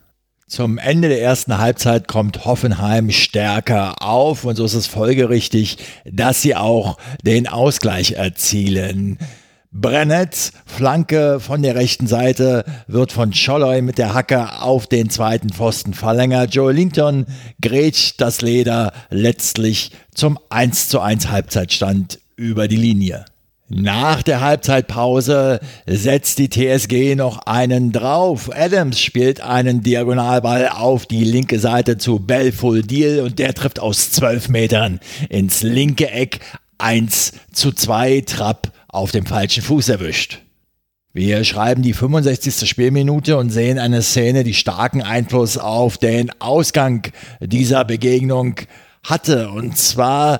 Zum 0.49 0.79
Ende 0.79 1.09
der 1.09 1.21
ersten 1.21 1.59
Halbzeit 1.59 2.07
kommt 2.07 2.45
Hoffenheim 2.45 3.11
stärker 3.11 4.01
auf 4.01 4.45
und 4.45 4.55
so 4.55 4.65
ist 4.65 4.75
es 4.75 4.87
folgerichtig, 4.87 5.79
dass 6.05 6.41
sie 6.41 6.55
auch 6.55 6.99
den 7.25 7.49
Ausgleich 7.49 8.13
erzielen. 8.13 9.19
Brennett, 9.73 10.53
Flanke 10.65 11.41
von 11.41 11.63
der 11.63 11.75
rechten 11.75 12.07
Seite, 12.07 12.65
wird 12.87 13.11
von 13.11 13.35
Scholloy 13.35 13.83
mit 13.83 13.99
der 13.99 14.15
Hacke 14.15 14.63
auf 14.63 14.87
den 14.87 15.11
zweiten 15.11 15.51
Pfosten 15.51 15.95
verlängert. 15.95 16.55
Joe 16.55 16.73
Linton 16.73 17.27
grätscht 17.61 18.21
das 18.21 18.41
Leder 18.41 18.93
letztlich 19.11 19.91
zum 20.15 20.39
1 20.49 20.89
zu 20.89 21.01
1 21.01 21.29
Halbzeitstand 21.29 22.21
über 22.37 22.69
die 22.69 22.77
Linie. 22.77 23.25
Nach 23.69 24.23
der 24.23 24.43
Halbzeitpause 24.43 25.59
setzt 25.87 26.39
die 26.39 26.49
TSG 26.49 27.17
noch 27.17 27.39
einen 27.47 27.91
drauf. 27.91 28.49
Adams 28.55 29.01
spielt 29.01 29.41
einen 29.41 29.83
Diagonalball 29.83 30.69
auf 30.69 31.07
die 31.07 31.25
linke 31.25 31.59
Seite 31.59 31.99
zu 31.99 32.21
Belful 32.21 32.83
Deal 32.83 33.25
und 33.25 33.41
der 33.41 33.55
trifft 33.55 33.81
aus 33.81 34.13
12 34.13 34.51
Metern 34.51 35.01
ins 35.29 35.65
linke 35.65 36.09
Eck 36.13 36.39
1 36.79 37.33
zu 37.53 37.73
2 37.73 38.21
Trapp 38.21 38.71
auf 38.87 39.11
dem 39.11 39.27
falschen 39.27 39.65
Fuß 39.65 39.89
erwischt. 39.89 40.43
Wir 41.13 41.43
schreiben 41.43 41.83
die 41.83 41.95
65. 41.95 42.69
Spielminute 42.69 43.37
und 43.37 43.51
sehen 43.51 43.81
eine 43.81 44.03
Szene, 44.03 44.45
die 44.45 44.55
starken 44.55 45.03
Einfluss 45.03 45.59
auf 45.59 45.99
den 45.99 46.31
Ausgang 46.41 47.09
dieser 47.41 47.85
Begegnung 47.85 48.57
hatte. 49.03 49.51
Und 49.51 49.77
zwar 49.77 50.39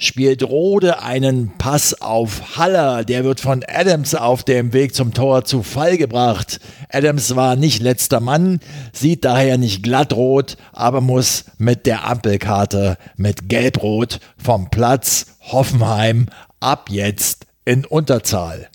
spielt 0.00 0.42
Rode 0.42 1.02
einen 1.02 1.52
Pass 1.58 2.00
auf 2.00 2.56
Haller. 2.56 3.04
Der 3.04 3.22
wird 3.22 3.38
von 3.38 3.62
Adams 3.68 4.14
auf 4.14 4.42
dem 4.42 4.72
Weg 4.72 4.94
zum 4.94 5.14
Tor 5.14 5.44
zu 5.44 5.62
Fall 5.62 5.98
gebracht. 5.98 6.58
Adams 6.88 7.36
war 7.36 7.54
nicht 7.54 7.80
letzter 7.82 8.18
Mann, 8.18 8.58
sieht 8.92 9.24
daher 9.24 9.58
nicht 9.58 9.82
glattrot, 9.82 10.56
aber 10.72 11.00
muss 11.00 11.44
mit 11.58 11.86
der 11.86 12.08
Ampelkarte 12.08 12.96
mit 13.16 13.48
Gelbrot 13.48 14.18
vom 14.42 14.70
Platz 14.70 15.36
Hoffenheim 15.52 16.26
ab 16.58 16.88
jetzt 16.90 17.46
in 17.64 17.84
Unterzahl. 17.84 18.68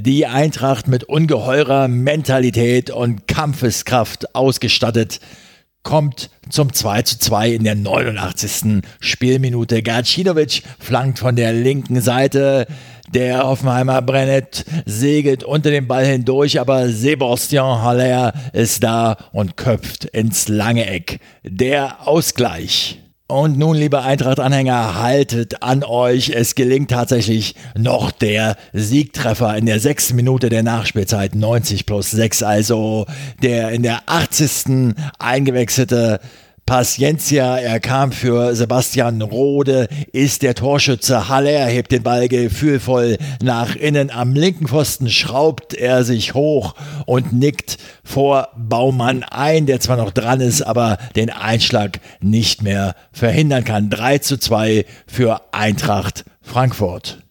Die 0.00 0.26
Eintracht 0.26 0.86
mit 0.86 1.04
ungeheurer 1.04 1.88
Mentalität 1.88 2.90
und 2.90 3.26
Kampfeskraft 3.26 4.34
ausgestattet 4.36 5.18
kommt 5.82 6.30
zum 6.48 6.72
2 6.72 7.02
zu 7.02 7.18
2 7.18 7.50
in 7.50 7.64
der 7.64 7.74
89. 7.74 8.82
Spielminute. 9.00 9.82
Gacinovic 9.82 10.62
flankt 10.78 11.18
von 11.18 11.36
der 11.36 11.52
linken 11.52 12.00
Seite. 12.00 12.66
Der 13.12 13.46
Hoffenheimer 13.46 14.00
Brennet 14.00 14.64
segelt 14.86 15.44
unter 15.44 15.70
dem 15.70 15.86
Ball 15.86 16.06
hindurch, 16.06 16.58
aber 16.60 16.88
Sebastian 16.88 17.82
Haller 17.82 18.32
ist 18.52 18.82
da 18.82 19.16
und 19.32 19.56
köpft 19.56 20.06
ins 20.06 20.48
lange 20.48 20.86
Eck. 20.86 21.20
Der 21.42 22.08
Ausgleich. 22.08 22.98
Und 23.28 23.56
nun, 23.56 23.76
liebe 23.76 24.02
Eintracht-Anhänger, 24.02 25.00
haltet 25.00 25.62
an 25.62 25.84
euch. 25.84 26.30
Es 26.30 26.54
gelingt 26.54 26.90
tatsächlich 26.90 27.54
noch 27.74 28.10
der 28.10 28.56
Siegtreffer 28.72 29.56
in 29.56 29.64
der 29.64 29.80
sechsten 29.80 30.16
Minute 30.16 30.50
der 30.50 30.62
Nachspielzeit 30.62 31.34
90 31.34 31.86
plus 31.86 32.10
6. 32.10 32.42
Also 32.42 33.06
der 33.42 33.70
in 33.70 33.82
der 33.82 34.02
80. 34.06 34.94
eingewechselte 35.18 36.20
Paciencia, 36.72 37.58
er 37.58 37.80
kam 37.80 38.12
für 38.12 38.56
Sebastian 38.56 39.20
Rode, 39.20 39.88
ist 40.10 40.40
der 40.40 40.54
Torschütze. 40.54 41.28
Haller 41.28 41.66
hebt 41.66 41.92
den 41.92 42.02
Ball 42.02 42.28
gefühlvoll 42.28 43.18
nach 43.42 43.76
innen. 43.76 44.10
Am 44.10 44.32
linken 44.32 44.68
Pfosten 44.68 45.10
schraubt 45.10 45.74
er 45.74 46.02
sich 46.02 46.32
hoch 46.32 46.74
und 47.04 47.34
nickt 47.34 47.76
vor 48.02 48.48
Baumann 48.56 49.22
ein, 49.22 49.66
der 49.66 49.80
zwar 49.80 49.98
noch 49.98 50.12
dran 50.12 50.40
ist, 50.40 50.62
aber 50.62 50.96
den 51.14 51.28
Einschlag 51.28 52.00
nicht 52.22 52.62
mehr 52.62 52.96
verhindern 53.12 53.64
kann. 53.64 53.90
3 53.90 54.16
zu 54.20 54.38
2 54.38 54.86
für 55.06 55.42
Eintracht 55.52 56.24
Frankfurt. 56.40 57.21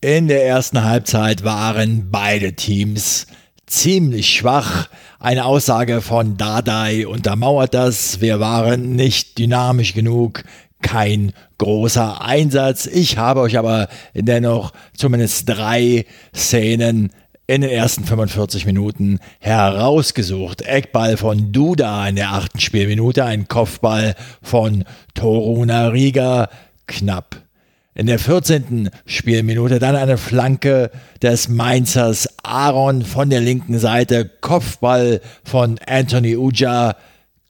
In 0.00 0.28
der 0.28 0.46
ersten 0.46 0.84
Halbzeit 0.84 1.44
waren 1.44 2.10
beide 2.10 2.54
Teams 2.54 3.26
ziemlich 3.66 4.28
schwach. 4.28 4.88
Eine 5.18 5.44
Aussage 5.44 6.00
von 6.00 6.36
Dardai 6.36 7.06
untermauert 7.06 7.74
das. 7.74 8.20
Wir 8.20 8.40
waren 8.40 8.94
nicht 8.94 9.38
dynamisch 9.38 9.94
genug. 9.94 10.44
Kein 10.80 11.32
großer 11.58 12.22
Einsatz. 12.22 12.86
Ich 12.86 13.18
habe 13.18 13.40
euch 13.40 13.58
aber 13.58 13.88
dennoch 14.14 14.72
zumindest 14.96 15.48
drei 15.48 16.06
Szenen 16.34 17.10
in 17.48 17.62
den 17.62 17.70
ersten 17.70 18.04
45 18.04 18.66
Minuten 18.66 19.18
herausgesucht. 19.40 20.62
Eckball 20.62 21.16
von 21.16 21.50
Duda 21.50 22.06
in 22.06 22.16
der 22.16 22.32
achten 22.32 22.60
Spielminute, 22.60 23.24
ein 23.24 23.48
Kopfball 23.48 24.14
von 24.42 24.84
Toruna 25.14 25.88
Riga, 25.88 26.50
knapp 26.86 27.47
in 27.98 28.06
der 28.06 28.20
14. 28.20 28.90
Spielminute 29.06 29.80
dann 29.80 29.96
eine 29.96 30.18
Flanke 30.18 30.92
des 31.20 31.48
Mainzers 31.48 32.28
Aaron 32.44 33.04
von 33.04 33.28
der 33.28 33.40
linken 33.40 33.76
Seite, 33.80 34.30
Kopfball 34.40 35.20
von 35.42 35.80
Anthony 35.84 36.36
Uja, 36.36 36.94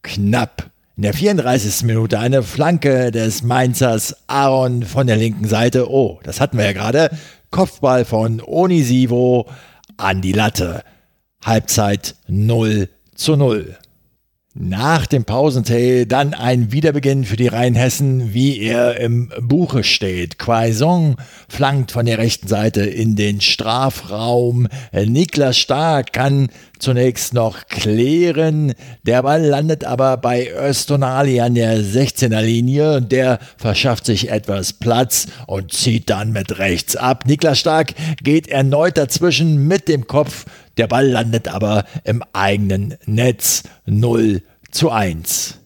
knapp. 0.03 0.71
In 0.97 1.03
der 1.03 1.13
34. 1.13 1.85
Minute 1.85 2.19
eine 2.19 2.43
Flanke 2.43 3.11
des 3.11 3.43
Mainzers 3.43 4.17
Aaron 4.27 4.85
von 4.85 5.07
der 5.07 5.17
linken 5.17 5.47
Seite. 5.47 5.91
Oh, 5.91 6.19
das 6.23 6.41
hatten 6.41 6.57
wir 6.57 6.65
ja 6.65 6.73
gerade. 6.73 7.11
Kopfball 7.51 8.07
von 8.07 8.41
Onisivo 8.41 9.47
an 9.99 10.23
die 10.23 10.33
Latte. 10.33 10.83
Halbzeit 11.45 12.17
0 12.27 12.89
zu 13.15 13.37
0. 13.37 13.77
Nach 14.61 15.07
dem 15.07 15.25
Pausentee 15.25 16.05
dann 16.05 16.35
ein 16.35 16.73
Wiederbeginn 16.73 17.23
für 17.23 17.37
die 17.37 17.47
Rheinhessen, 17.47 18.35
wie 18.35 18.59
er 18.61 18.99
im 18.99 19.31
Buche 19.41 19.85
steht. 19.85 20.37
Quaison 20.41 21.15
flankt 21.49 21.93
von 21.93 22.07
der 22.07 22.19
rechten 22.19 22.49
Seite 22.49 22.81
in 22.81 23.15
den 23.15 23.41
Strafraum. 23.41 24.67
Niklas 24.93 25.59
Stark 25.59 26.13
kann 26.13 26.49
zunächst 26.81 27.35
noch 27.35 27.69
klären. 27.69 28.75
Der 29.05 29.23
Ball 29.23 29.45
landet 29.45 29.85
aber 29.85 30.17
bei 30.17 30.51
Östonali 30.51 31.41
an 31.41 31.55
der 31.55 31.79
16er 31.79 32.43
Linie. 32.43 33.01
Der 33.01 33.39
verschafft 33.59 34.07
sich 34.07 34.29
etwas 34.29 34.73
Platz 34.73 35.29
und 35.47 35.73
zieht 35.73 36.11
dann 36.11 36.33
mit 36.33 36.59
rechts 36.59 36.97
ab. 36.97 37.27
Niklas 37.27 37.61
Stark 37.61 37.95
geht 38.25 38.49
erneut 38.49 38.99
dazwischen 38.99 39.69
mit 39.69 39.87
dem 39.87 40.09
Kopf 40.09 40.47
der 40.79 40.87
Ball 40.87 41.09
landet 41.09 41.49
aber 41.49 41.85
im 42.05 42.23
eigenen 42.33 42.97
Netz 43.05 43.65
0 43.87 44.43
zu 44.71 44.91
1. 44.91 45.59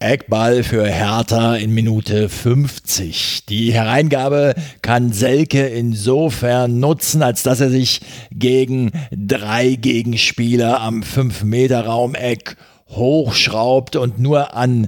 Eckball 0.00 0.62
für 0.62 0.86
Hertha 0.86 1.56
in 1.56 1.74
Minute 1.74 2.28
50. 2.28 3.46
Die 3.46 3.72
Hereingabe 3.72 4.54
kann 4.80 5.12
Selke 5.12 5.66
insofern 5.66 6.78
nutzen, 6.78 7.20
als 7.20 7.42
dass 7.42 7.60
er 7.60 7.70
sich 7.70 8.00
gegen 8.30 8.92
drei 9.10 9.74
Gegenspieler 9.74 10.80
am 10.80 11.02
5-Meter-Raumeck 11.02 12.56
hochschraubt 12.90 13.96
und 13.96 14.20
nur 14.20 14.54
an 14.54 14.86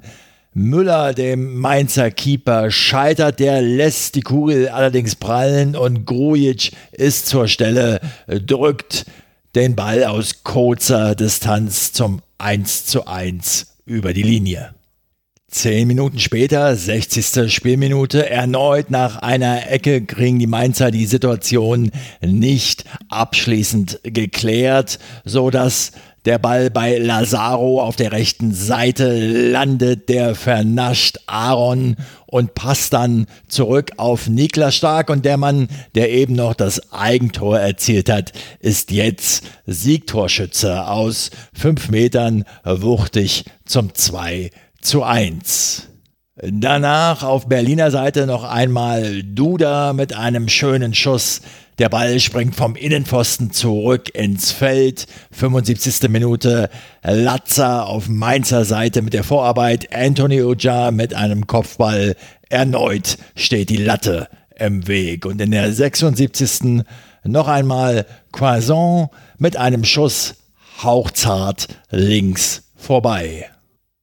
Müller, 0.60 1.14
dem 1.14 1.58
Mainzer 1.58 2.10
Keeper, 2.10 2.70
scheitert. 2.70 3.40
Der 3.40 3.62
lässt 3.62 4.14
die 4.14 4.20
Kugel 4.20 4.68
allerdings 4.68 5.14
prallen 5.14 5.74
und 5.74 6.04
Grujic 6.04 6.72
ist 6.92 7.26
zur 7.26 7.48
Stelle, 7.48 8.00
drückt 8.26 9.06
den 9.54 9.74
Ball 9.74 10.04
aus 10.04 10.44
kurzer 10.44 11.14
Distanz 11.14 11.92
zum 11.92 12.20
1 12.36 12.84
zu 12.84 13.06
1 13.06 13.78
über 13.86 14.12
die 14.12 14.22
Linie. 14.22 14.74
Zehn 15.48 15.88
Minuten 15.88 16.20
später, 16.20 16.76
60. 16.76 17.52
Spielminute, 17.52 18.30
erneut 18.30 18.90
nach 18.90 19.16
einer 19.16 19.68
Ecke 19.68 20.04
kriegen 20.04 20.38
die 20.38 20.46
Mainzer 20.46 20.92
die 20.92 21.06
Situation 21.06 21.90
nicht 22.20 22.84
abschließend 23.08 23.98
geklärt, 24.04 25.00
so 25.24 25.50
dass 25.50 25.90
der 26.24 26.38
Ball 26.38 26.70
bei 26.70 26.98
Lazaro 26.98 27.82
auf 27.82 27.96
der 27.96 28.12
rechten 28.12 28.52
Seite 28.52 29.18
landet, 29.50 30.08
der 30.08 30.34
vernascht 30.34 31.18
Aaron 31.26 31.96
und 32.26 32.54
passt 32.54 32.92
dann 32.92 33.26
zurück 33.48 33.92
auf 33.96 34.28
Niklas 34.28 34.76
Stark 34.76 35.10
und 35.10 35.24
der 35.24 35.36
Mann, 35.36 35.68
der 35.94 36.10
eben 36.10 36.34
noch 36.34 36.54
das 36.54 36.92
Eigentor 36.92 37.58
erzielt 37.58 38.10
hat, 38.10 38.32
ist 38.60 38.90
jetzt 38.90 39.44
Siegtorschütze 39.66 40.86
aus 40.86 41.30
fünf 41.52 41.88
Metern 41.88 42.44
wuchtig 42.64 43.44
zum 43.64 43.94
2 43.94 44.50
zu 44.80 45.02
1. 45.02 45.90
Danach 46.42 47.22
auf 47.22 47.48
Berliner 47.48 47.90
Seite 47.90 48.26
noch 48.26 48.44
einmal 48.44 49.22
Duda 49.22 49.92
mit 49.92 50.14
einem 50.14 50.48
schönen 50.48 50.94
Schuss. 50.94 51.42
Der 51.80 51.88
Ball 51.88 52.20
springt 52.20 52.56
vom 52.56 52.76
Innenpfosten 52.76 53.52
zurück 53.52 54.14
ins 54.14 54.52
Feld. 54.52 55.06
75. 55.30 56.10
Minute. 56.10 56.68
Latza 57.02 57.84
auf 57.84 58.06
Mainzer 58.06 58.66
Seite 58.66 59.00
mit 59.00 59.14
der 59.14 59.24
Vorarbeit. 59.24 59.88
Anthony 59.90 60.42
Uja 60.42 60.90
mit 60.90 61.14
einem 61.14 61.46
Kopfball 61.46 62.16
erneut 62.50 63.16
steht 63.34 63.70
die 63.70 63.78
Latte 63.78 64.28
im 64.58 64.88
Weg. 64.88 65.24
Und 65.24 65.40
in 65.40 65.52
der 65.52 65.72
76. 65.72 66.84
noch 67.24 67.48
einmal 67.48 68.04
Croissant 68.30 69.08
mit 69.38 69.56
einem 69.56 69.84
Schuss 69.84 70.34
hauchzart 70.82 71.66
links 71.90 72.62
vorbei. 72.76 73.48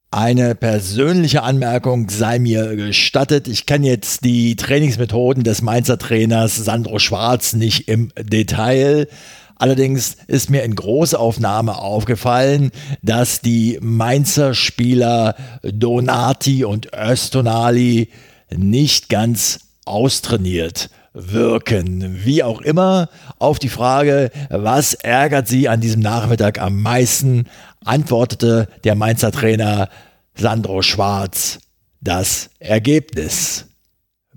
Eine 0.09 0.55
persönliche 0.55 1.43
Anmerkung 1.43 2.09
sei 2.09 2.39
mir 2.39 2.77
gestattet. 2.77 3.49
Ich 3.49 3.65
kenne 3.65 3.87
jetzt 3.87 4.23
die 4.23 4.55
Trainingsmethoden 4.55 5.43
des 5.43 5.61
Mainzer 5.61 5.97
Trainers 5.97 6.55
Sandro 6.55 6.97
Schwarz 6.97 7.51
nicht 7.51 7.89
im 7.89 8.13
Detail. 8.17 9.09
Allerdings 9.57 10.15
ist 10.27 10.49
mir 10.49 10.63
in 10.63 10.75
Großaufnahme 10.75 11.77
aufgefallen, 11.77 12.71
dass 13.01 13.41
die 13.41 13.79
Mainzer 13.81 14.53
Spieler 14.53 15.35
Donati 15.61 16.63
und 16.63 16.93
Östonali 16.93 18.07
nicht 18.55 19.09
ganz 19.09 19.59
austrainiert 19.83 20.89
wirken. 21.17 22.23
Wie 22.23 22.43
auch 22.43 22.61
immer, 22.61 23.09
auf 23.39 23.59
die 23.59 23.69
Frage, 23.69 24.31
was 24.49 24.93
ärgert 24.93 25.47
Sie 25.47 25.67
an 25.67 25.81
diesem 25.81 26.01
Nachmittag 26.01 26.59
am 26.61 26.81
meisten, 26.81 27.45
antwortete 27.83 28.67
der 28.83 28.95
Mainzer 28.95 29.31
Trainer 29.31 29.89
Sandro 30.35 30.81
Schwarz 30.81 31.59
das 32.01 32.49
Ergebnis. 32.59 33.65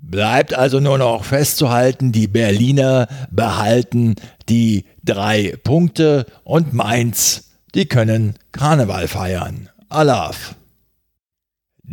Bleibt 0.01 0.53
also 0.53 0.79
nur 0.79 0.97
noch 0.97 1.23
festzuhalten, 1.23 2.11
die 2.11 2.27
Berliner 2.27 3.07
behalten 3.29 4.15
die 4.49 4.85
drei 5.03 5.55
Punkte 5.63 6.25
und 6.43 6.73
Mainz, 6.73 7.51
die 7.75 7.85
können 7.85 8.35
Karneval 8.51 9.07
feiern. 9.07 9.69
Alaf. 9.89 10.55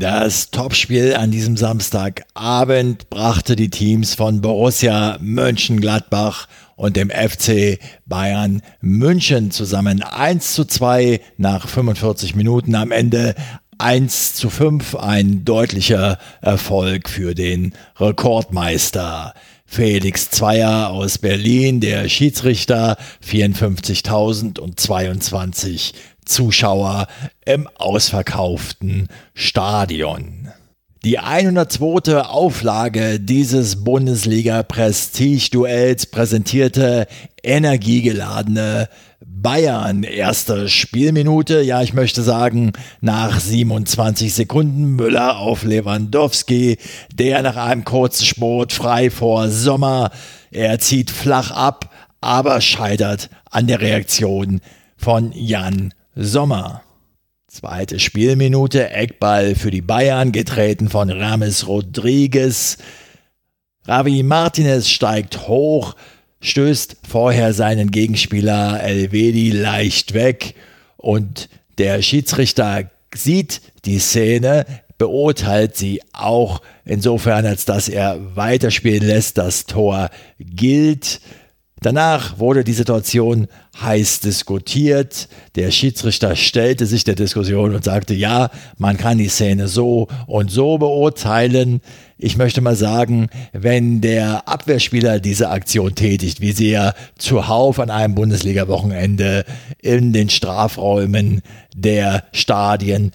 Das 0.01 0.53
Topspiel 0.53 1.17
an 1.17 1.33
diesem 1.33 1.57
Samstagabend 1.57 3.11
brachte 3.11 3.57
die 3.57 3.69
Teams 3.69 4.15
von 4.15 4.41
Borussia 4.41 5.19
Mönchengladbach 5.21 6.47
und 6.77 6.97
dem 6.97 7.11
FC 7.11 7.81
Bayern 8.07 8.63
München 8.81 9.51
zusammen 9.51 10.05
1 10.05 10.55
zu 10.55 10.67
2 10.67 11.21
nach 11.37 11.67
45 11.67 12.37
Minuten 12.37 12.77
am 12.77 12.93
Ende 12.93 13.35
1 13.79 14.35
zu 14.35 14.51
5 14.51 14.95
ein 14.95 15.45
deutlicher 15.45 16.19
Erfolg 16.43 17.09
für 17.09 17.35
den 17.35 17.73
Rekordmeister. 17.99 19.35
Felix 19.67 20.31
Zweier 20.31 20.91
aus 20.91 21.19
Berlin, 21.19 21.81
der 21.81 22.09
Schiedsrichter, 22.09 22.97
54.022 23.27 25.95
Zuschauer 26.29 27.07
im 27.45 27.69
ausverkauften 27.77 29.09
Stadion. 29.35 30.49
Die 31.05 31.21
102. 31.21 32.23
Auflage 32.23 33.21
dieses 33.21 33.85
Bundesliga-Prestige-Duells 33.85 36.07
präsentierte 36.07 37.07
energiegeladene 37.43 38.89
Bayern. 39.25 40.03
Erste 40.03 40.69
Spielminute, 40.69 41.63
ja, 41.63 41.83
ich 41.83 41.95
möchte 41.95 42.23
sagen, 42.23 42.73
nach 43.01 43.39
27 43.39 44.35
Sekunden 44.35 44.97
Müller 44.97 45.39
auf 45.39 45.63
Lewandowski, 45.63 46.79
der 47.15 47.43
nach 47.43 47.55
einem 47.57 47.85
kurzen 47.85 48.25
Sport 48.25 48.73
frei 48.73 49.11
vor 49.11 49.51
Sommer, 49.51 50.11
er 50.51 50.81
zieht 50.81 51.13
flach 51.13 51.53
ab, 51.53 51.95
aber 52.21 52.61
scheitert 52.61 53.31
an 53.51 53.69
der 53.69 53.81
Reaktion 53.81 54.61
von 54.97 55.31
Jan 55.33 55.95
Sommer. 56.21 56.83
Zweite 57.47 58.01
Spielminute, 58.01 58.91
Eckball 58.91 59.55
für 59.55 59.71
die 59.71 59.83
Bayern, 59.83 60.33
getreten 60.33 60.89
von 60.89 61.11
Rames 61.11 61.69
Rodriguez. 61.69 62.79
Ravi 63.87 64.25
Martinez 64.25 64.91
steigt 64.91 65.47
hoch, 65.47 65.95
stößt 66.41 66.97
vorher 67.09 67.53
seinen 67.53 67.93
Gegenspieler 67.93 68.83
Elvedi 68.83 69.53
leicht 69.53 70.13
weg 70.13 70.57
und 70.97 71.49
der 71.79 72.03
Schiedsrichter 72.03 72.91
sieht 73.15 73.61
die 73.85 74.01
Szene, 74.01 74.67
beurteilt 74.99 75.77
sie 75.77 76.03
auch 76.13 76.63
insofern, 76.85 77.47
als 77.47 77.65
dass 77.65 77.89
er 77.89 78.35
weiterspielen 78.35 79.07
lässt. 79.07 79.39
Das 79.39 79.67
Tor 79.67 80.11
gilt. 80.41 81.21
Danach 81.81 82.39
wurde 82.39 82.65
die 82.65 82.73
Situation 82.73 83.47
heiß 83.81 84.21
diskutiert. 84.21 85.29
Der 85.55 85.71
Schiedsrichter 85.71 86.35
stellte 86.35 86.87
sich 86.87 87.05
der 87.05 87.15
Diskussion 87.15 87.75
und 87.75 87.85
sagte, 87.85 88.15
ja, 88.15 88.51
man 88.77 88.97
kann 88.97 89.19
die 89.19 89.29
Szene 89.29 89.69
so 89.69 90.09
und 90.27 90.51
so 90.51 90.79
beurteilen. 90.79 91.81
Ich 92.19 92.37
möchte 92.37 92.61
mal 92.61 92.75
sagen, 92.75 93.29
wenn 93.53 94.01
der 94.01 94.49
Abwehrspieler 94.49 95.21
diese 95.21 95.51
Aktion 95.51 95.95
tätigt, 95.95 96.41
wie 96.41 96.51
sie 96.51 96.71
ja 96.71 96.95
zuhauf 97.17 97.79
an 97.79 97.91
einem 97.91 98.17
Bundesliga-Wochenende 98.17 99.45
in 99.81 100.13
den 100.13 100.29
Strafräumen 100.29 101.43
der 101.77 102.25
Stadien 102.33 103.13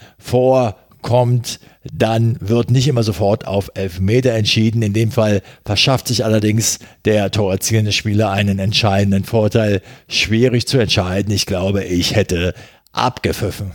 vorkommt, 1.04 1.60
dann 1.94 2.38
wird 2.40 2.72
nicht 2.72 2.88
immer 2.88 3.04
sofort 3.04 3.46
auf 3.46 3.70
Elfmeter 3.76 4.32
entschieden. 4.32 4.82
In 4.82 4.94
dem 4.94 5.12
Fall 5.12 5.42
verschafft 5.66 6.08
sich 6.08 6.24
allerdings 6.24 6.80
der 7.04 7.30
torerzielende 7.30 7.92
Spieler 7.92 8.32
einen 8.32 8.58
entscheidenden 8.58 9.26
Vorteil. 9.26 9.82
Schwierig 10.08 10.66
zu 10.66 10.78
entscheiden. 10.78 11.34
Ich 11.34 11.46
glaube, 11.46 11.84
ich 11.84 12.16
hätte 12.16 12.54
abgepfiffen. 12.94 13.72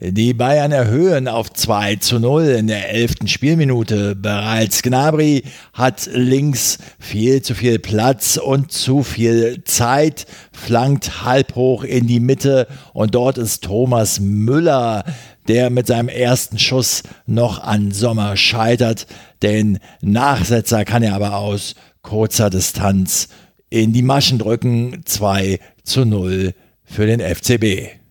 Die 0.00 0.32
Bayern 0.32 0.72
erhöhen 0.72 1.28
auf 1.28 1.52
2 1.52 1.96
zu 1.96 2.18
0 2.18 2.44
in 2.44 2.66
der 2.66 2.88
elften 2.88 3.28
Spielminute. 3.28 4.16
Bereits 4.16 4.82
Gnabry 4.82 5.42
hat 5.74 6.08
links 6.10 6.78
viel 6.98 7.42
zu 7.42 7.54
viel 7.54 7.78
Platz 7.78 8.38
und 8.38 8.72
zu 8.72 9.02
viel 9.02 9.64
Zeit, 9.64 10.24
flankt 10.50 11.26
halb 11.26 11.56
hoch 11.56 11.84
in 11.84 12.06
die 12.06 12.20
Mitte 12.20 12.68
und 12.94 13.14
dort 13.14 13.36
ist 13.36 13.64
Thomas 13.64 14.18
Müller, 14.18 15.04
der 15.48 15.70
mit 15.70 15.86
seinem 15.86 16.08
ersten 16.08 16.58
Schuss 16.58 17.02
noch 17.26 17.58
an 17.58 17.92
Sommer 17.92 18.36
scheitert. 18.36 19.06
Den 19.42 19.78
Nachsetzer 20.00 20.84
kann 20.84 21.02
er 21.02 21.14
aber 21.14 21.36
aus 21.36 21.74
kurzer 22.02 22.50
Distanz 22.50 23.28
in 23.70 23.92
die 23.92 24.02
Maschen 24.02 24.38
drücken. 24.38 25.02
2 25.04 25.58
zu 25.84 26.04
0 26.04 26.54
für 26.84 27.06
den 27.06 27.20
FCB. 27.20 28.02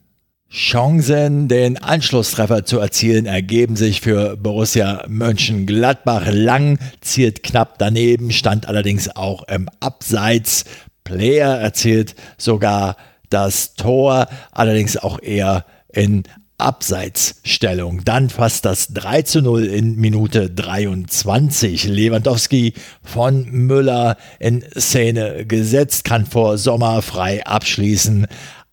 Chancen, 0.52 1.48
den 1.48 1.78
Anschlusstreffer 1.78 2.66
zu 2.66 2.80
erzielen, 2.80 3.26
ergeben 3.26 3.78
sich 3.78 4.02
für 4.02 4.36
Borussia 4.36 5.06
Mönchengladbach. 5.08 6.28
Lang 6.30 6.78
zielt 7.00 7.42
knapp 7.42 7.78
daneben, 7.80 8.32
stand 8.32 8.68
allerdings 8.68 9.16
auch 9.16 9.48
im 9.48 9.70
Abseits. 9.80 10.66
Player 11.06 11.58
erzielt 11.58 12.16
sogar 12.38 12.98
das 13.30 13.76
Tor, 13.76 14.28
allerdings 14.52 14.98
auch 14.98 15.22
eher 15.22 15.66
in 15.94 16.24
Abseitsstellung. 16.62 18.04
Dann 18.06 18.30
fast 18.30 18.66
das 18.66 18.90
3 18.94 19.22
zu 19.24 19.42
0 19.42 19.66
in 19.66 19.96
Minute 19.96 20.50
23. 20.50 21.86
Lewandowski 21.86 22.74
von 23.04 23.46
Müller 23.50 24.18
in 24.40 24.64
Szene 24.78 25.46
gesetzt, 25.46 26.04
kann 26.04 26.26
vor 26.26 26.58
Sommer 26.58 27.02
frei 27.02 27.46
abschließen 27.46 28.28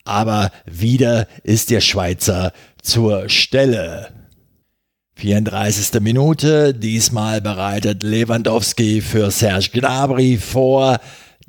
aber 0.09 0.51
wieder 0.64 1.29
ist 1.44 1.70
der 1.70 1.81
Schweizer 1.81 2.53
zur 2.81 3.29
Stelle. 3.29 4.09
34. 5.16 6.01
Minute, 6.01 6.72
diesmal 6.74 7.40
bereitet 7.40 8.03
Lewandowski 8.03 9.01
für 9.01 9.31
Serge 9.31 9.68
Gnabry 9.72 10.38
vor 10.38 10.98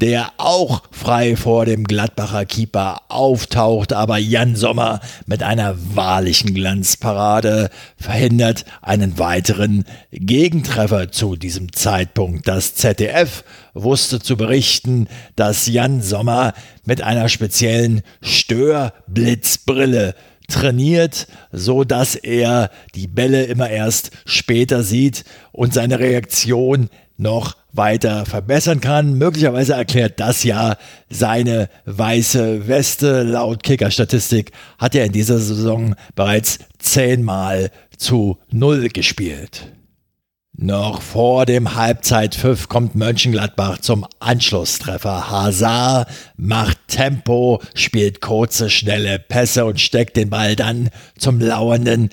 der 0.01 0.31
auch 0.37 0.83
frei 0.91 1.35
vor 1.35 1.65
dem 1.65 1.83
Gladbacher 1.83 2.45
Keeper 2.45 3.01
auftaucht, 3.09 3.91
aber 3.91 4.17
Jan 4.17 4.55
Sommer 4.55 5.01
mit 5.25 5.43
einer 5.43 5.75
wahrlichen 5.93 6.53
Glanzparade 6.53 7.69
verhindert 7.97 8.63
einen 8.81 9.19
weiteren 9.19 9.83
Gegentreffer 10.11 11.11
zu 11.11 11.35
diesem 11.35 11.73
Zeitpunkt. 11.73 12.47
Das 12.47 12.75
ZDF 12.75 13.43
wusste 13.73 14.19
zu 14.19 14.37
berichten, 14.37 15.07
dass 15.35 15.67
Jan 15.67 16.01
Sommer 16.01 16.53
mit 16.85 17.01
einer 17.01 17.27
speziellen 17.27 18.01
Störblitzbrille 18.21 20.15
trainiert, 20.47 21.27
so 21.51 21.83
dass 21.83 22.15
er 22.15 22.71
die 22.95 23.07
Bälle 23.07 23.43
immer 23.43 23.69
erst 23.69 24.11
später 24.25 24.81
sieht 24.81 25.25
und 25.51 25.73
seine 25.73 25.99
Reaktion 25.99 26.89
noch 27.17 27.58
weiter 27.71 28.25
verbessern 28.25 28.81
kann. 28.81 29.17
Möglicherweise 29.17 29.73
erklärt 29.73 30.19
das 30.19 30.43
ja 30.43 30.77
seine 31.09 31.69
weiße 31.85 32.67
Weste. 32.67 33.23
Laut 33.23 33.63
Kicker-Statistik 33.63 34.51
hat 34.77 34.95
er 34.95 35.05
in 35.05 35.11
dieser 35.11 35.39
Saison 35.39 35.95
bereits 36.15 36.59
zehnmal 36.79 37.71
zu 37.97 38.37
Null 38.49 38.89
gespielt. 38.89 39.67
Noch 40.61 41.01
vor 41.01 41.45
dem 41.45 41.75
Halbzeitpfiff 41.75 42.67
kommt 42.67 42.93
Mönchengladbach 42.93 43.77
zum 43.77 44.05
Anschlusstreffer. 44.19 45.29
Hazard 45.29 46.09
macht 46.35 46.77
Tempo, 46.89 47.61
spielt 47.75 48.19
kurze, 48.19 48.69
schnelle 48.69 49.19
Pässe 49.19 49.63
und 49.63 49.79
steckt 49.79 50.17
den 50.17 50.29
Ball 50.29 50.57
dann 50.57 50.89
zum 51.17 51.39
lauernden 51.39 52.09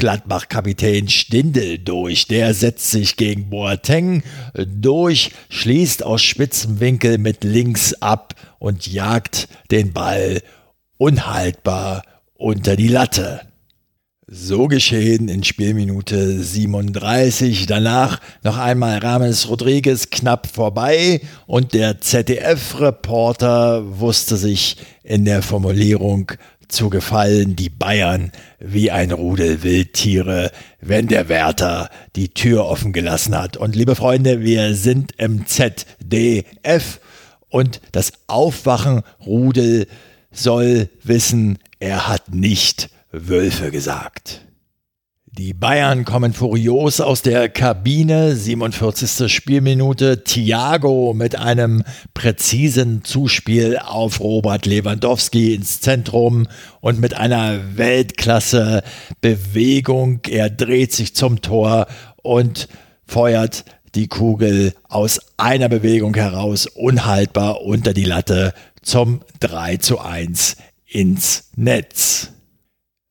Gladbach-Kapitän 0.00 1.08
Stindel 1.08 1.78
durch. 1.78 2.26
Der 2.26 2.54
setzt 2.54 2.90
sich 2.90 3.16
gegen 3.16 3.50
Boateng 3.50 4.22
durch, 4.54 5.30
schließt 5.50 6.02
aus 6.02 6.22
spitzem 6.22 6.80
Winkel 6.80 7.18
mit 7.18 7.44
links 7.44 7.92
ab 8.00 8.34
und 8.58 8.86
jagt 8.86 9.46
den 9.70 9.92
Ball 9.92 10.40
unhaltbar 10.96 12.02
unter 12.34 12.76
die 12.76 12.88
Latte. 12.88 13.42
So 14.26 14.68
geschehen 14.68 15.28
in 15.28 15.44
Spielminute 15.44 16.42
37. 16.42 17.66
Danach 17.66 18.20
noch 18.42 18.56
einmal 18.56 18.98
Rames 18.98 19.50
Rodriguez 19.50 20.08
knapp 20.08 20.46
vorbei 20.46 21.20
und 21.46 21.74
der 21.74 22.00
ZDF-Reporter 22.00 24.00
wusste 24.00 24.38
sich 24.38 24.78
in 25.02 25.26
der 25.26 25.42
Formulierung 25.42 26.32
zu 26.70 26.90
gefallen, 26.90 27.56
die 27.56 27.68
Bayern 27.68 28.32
wie 28.58 28.90
ein 28.90 29.12
Rudel 29.12 29.62
Wildtiere, 29.62 30.50
wenn 30.80 31.08
der 31.08 31.28
Wärter 31.28 31.90
die 32.16 32.28
Tür 32.28 32.66
offen 32.66 32.92
gelassen 32.92 33.36
hat. 33.36 33.56
Und 33.56 33.76
liebe 33.76 33.94
Freunde, 33.94 34.40
wir 34.40 34.74
sind 34.74 35.12
im 35.18 35.46
ZDF 35.46 37.00
und 37.48 37.80
das 37.92 38.12
Aufwachen-Rudel 38.26 39.86
soll 40.30 40.88
wissen, 41.02 41.58
er 41.80 42.08
hat 42.08 42.32
nicht 42.32 42.90
Wölfe 43.12 43.70
gesagt. 43.70 44.46
Die 45.40 45.54
Bayern 45.54 46.04
kommen 46.04 46.34
furios 46.34 47.00
aus 47.00 47.22
der 47.22 47.48
Kabine. 47.48 48.36
47. 48.36 49.32
Spielminute. 49.32 50.22
Thiago 50.22 51.14
mit 51.14 51.34
einem 51.34 51.82
präzisen 52.12 53.04
Zuspiel 53.04 53.78
auf 53.78 54.20
Robert 54.20 54.66
Lewandowski 54.66 55.54
ins 55.54 55.80
Zentrum 55.80 56.46
und 56.82 57.00
mit 57.00 57.14
einer 57.14 57.78
Weltklasse 57.78 58.82
Bewegung. 59.22 60.20
Er 60.28 60.50
dreht 60.50 60.92
sich 60.92 61.14
zum 61.14 61.40
Tor 61.40 61.86
und 62.16 62.68
feuert 63.06 63.64
die 63.94 64.08
Kugel 64.08 64.74
aus 64.90 65.20
einer 65.38 65.70
Bewegung 65.70 66.14
heraus 66.16 66.66
unhaltbar 66.66 67.62
unter 67.62 67.94
die 67.94 68.04
Latte 68.04 68.52
zum 68.82 69.22
3 69.40 69.78
zu 69.78 70.00
1 70.00 70.58
ins 70.84 71.48
Netz. 71.56 72.30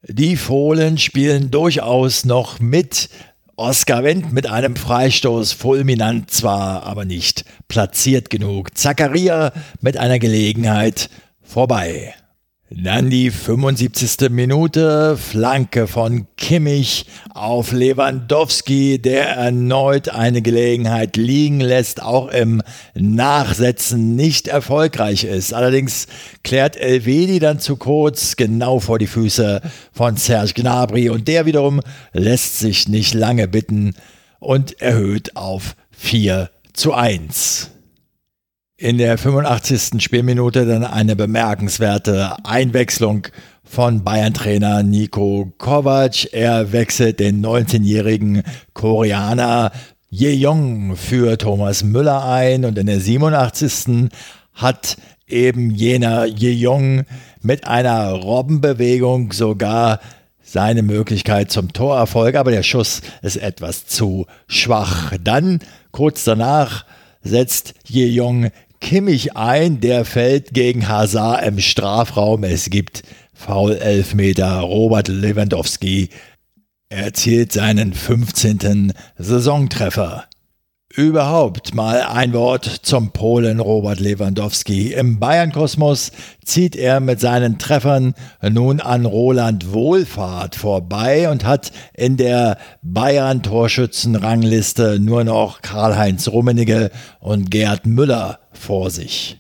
Die 0.08 0.38
Fohlen 0.38 0.98
spielen 0.98 1.52
durchaus 1.52 2.24
noch 2.24 2.60
mit. 2.60 3.10
Oskar 3.58 4.06
Wendt 4.06 4.32
mit 4.32 4.48
einem 4.48 4.78
Freistoß, 4.78 5.52
fulminant 5.52 6.32
zwar, 6.32 6.84
aber 6.84 7.04
nicht 7.04 7.44
platziert 7.68 8.30
genug. 8.30 8.78
Zakaria 8.78 9.52
mit 9.82 9.98
einer 9.98 10.18
Gelegenheit 10.18 11.10
vorbei. 11.44 12.14
Dann 12.72 13.10
die 13.10 13.32
75. 13.32 14.30
Minute, 14.30 15.18
Flanke 15.18 15.88
von 15.88 16.28
Kimmich 16.38 17.08
auf 17.34 17.72
Lewandowski, 17.72 19.00
der 19.02 19.28
erneut 19.30 20.10
eine 20.10 20.44
Gelegenheit 20.44 21.18
liegen 21.18 21.62
lässt, 21.62 22.00
auch 22.00 22.28
im 22.28 22.62
Nachsetzen 22.94 24.16
nicht 24.16 24.48
erfolgreich 24.48 25.24
ist. 25.24 25.52
Allerdings 25.52 26.06
klärt 26.44 26.78
Elvedi 26.78 27.40
dann 27.40 27.60
zu 27.60 27.76
kurz, 27.76 28.36
genau 28.36 28.80
vor 28.80 29.00
die 29.00 29.08
Füße 29.08 29.62
von 29.92 30.18
Serge 30.18 30.54
Gnabry 30.54 31.10
und 31.10 31.28
der 31.28 31.48
wiederum 31.48 31.82
lässt 32.14 32.60
sich 32.60 32.88
nicht 32.88 33.16
lange 33.16 33.48
bitten 33.48 33.96
und 34.38 34.80
erhöht 34.80 35.36
auf 35.36 35.76
4 35.90 36.52
zu 36.74 36.94
1. 36.94 37.72
In 38.82 38.98
der 38.98 39.18
85. 39.18 40.02
Spielminute 40.02 40.66
dann 40.66 40.86
eine 40.86 41.18
bemerkenswerte 41.18 42.38
Einwechslung 42.46 43.28
von 43.66 44.06
Bayern-Trainer 44.06 44.84
Nico 44.84 45.52
Kovac. 45.58 46.32
Er 46.32 46.72
wechselt 46.72 47.20
den 47.20 47.46
19-jährigen 47.46 48.44
Koreaner 48.74 49.74
Jong 50.10 50.96
für 50.96 51.38
Thomas 51.38 51.84
Müller 51.84 52.24
ein 52.24 52.64
und 52.64 52.78
in 52.78 52.86
der 52.86 53.02
87. 53.02 54.12
hat 54.54 54.96
eben 55.28 55.72
jener 55.72 56.24
Jong 56.26 57.04
mit 57.42 57.68
einer 57.68 58.12
Robbenbewegung 58.14 59.34
sogar 59.34 60.00
seine 60.42 60.84
Möglichkeit 60.84 61.52
zum 61.52 61.74
Torerfolg, 61.74 62.36
aber 62.36 62.52
der 62.52 62.64
Schuss 62.64 63.02
ist 63.24 63.36
etwas 63.36 63.88
zu 63.88 64.26
schwach. 64.48 65.12
Dann 65.22 65.60
kurz 65.92 66.24
danach 66.24 66.86
setzt 67.22 67.74
Jong 67.86 68.52
Kimmich 68.82 69.36
ein, 69.36 69.82
der 69.82 70.06
fällt 70.06 70.54
gegen 70.54 70.88
Hazard 70.88 71.46
im 71.46 71.60
Strafraum. 71.60 72.44
Es 72.44 72.70
gibt 72.70 73.04
Foul 73.34 73.74
Elfmeter. 73.74 74.60
Robert 74.60 75.08
Lewandowski 75.08 76.10
erzielt 76.90 77.52
seinen 77.52 77.94
15. 77.94 78.94
Saisontreffer. 79.18 80.26
Überhaupt 80.96 81.76
mal 81.76 82.02
ein 82.02 82.34
Wort 82.34 82.66
zum 82.66 83.12
Polen 83.12 83.60
Robert 83.60 84.00
Lewandowski. 84.00 84.94
Im 84.94 85.20
Bayern-Kosmos 85.20 86.12
zieht 86.44 86.76
er 86.76 87.00
mit 87.00 87.20
seinen 87.20 87.60
Treffern 87.60 88.16
nun 88.42 88.80
an 88.80 89.06
Roland 89.06 89.72
Wohlfahrt 89.72 90.56
vorbei 90.56 91.30
und 91.30 91.46
hat 91.46 91.72
in 91.94 92.18
der 92.18 92.58
Bayern-Torschützenrangliste 92.82 95.00
nur 95.00 95.24
noch 95.24 95.62
Karl-Heinz 95.62 96.28
Rummenigge 96.28 96.90
und 97.20 97.52
Gerd 97.52 97.86
Müller 97.86 98.40
vor 98.60 98.92
sich. 98.92 99.40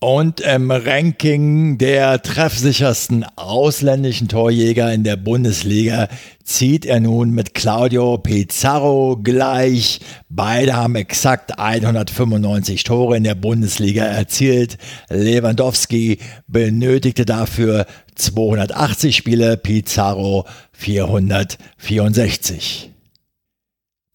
Und 0.00 0.42
im 0.42 0.70
Ranking 0.70 1.76
der 1.76 2.22
treffsichersten 2.22 3.26
ausländischen 3.34 4.28
Torjäger 4.28 4.92
in 4.92 5.02
der 5.02 5.16
Bundesliga 5.16 6.06
zieht 6.44 6.86
er 6.86 7.00
nun 7.00 7.32
mit 7.32 7.52
Claudio 7.52 8.16
Pizarro 8.16 9.18
gleich. 9.20 9.98
Beide 10.28 10.76
haben 10.76 10.94
exakt 10.94 11.58
195 11.58 12.84
Tore 12.84 13.16
in 13.16 13.24
der 13.24 13.34
Bundesliga 13.34 14.04
erzielt. 14.04 14.78
Lewandowski 15.10 16.20
benötigte 16.46 17.24
dafür 17.24 17.84
280 18.14 19.16
Spiele, 19.16 19.56
Pizarro 19.56 20.46
464. 20.74 22.92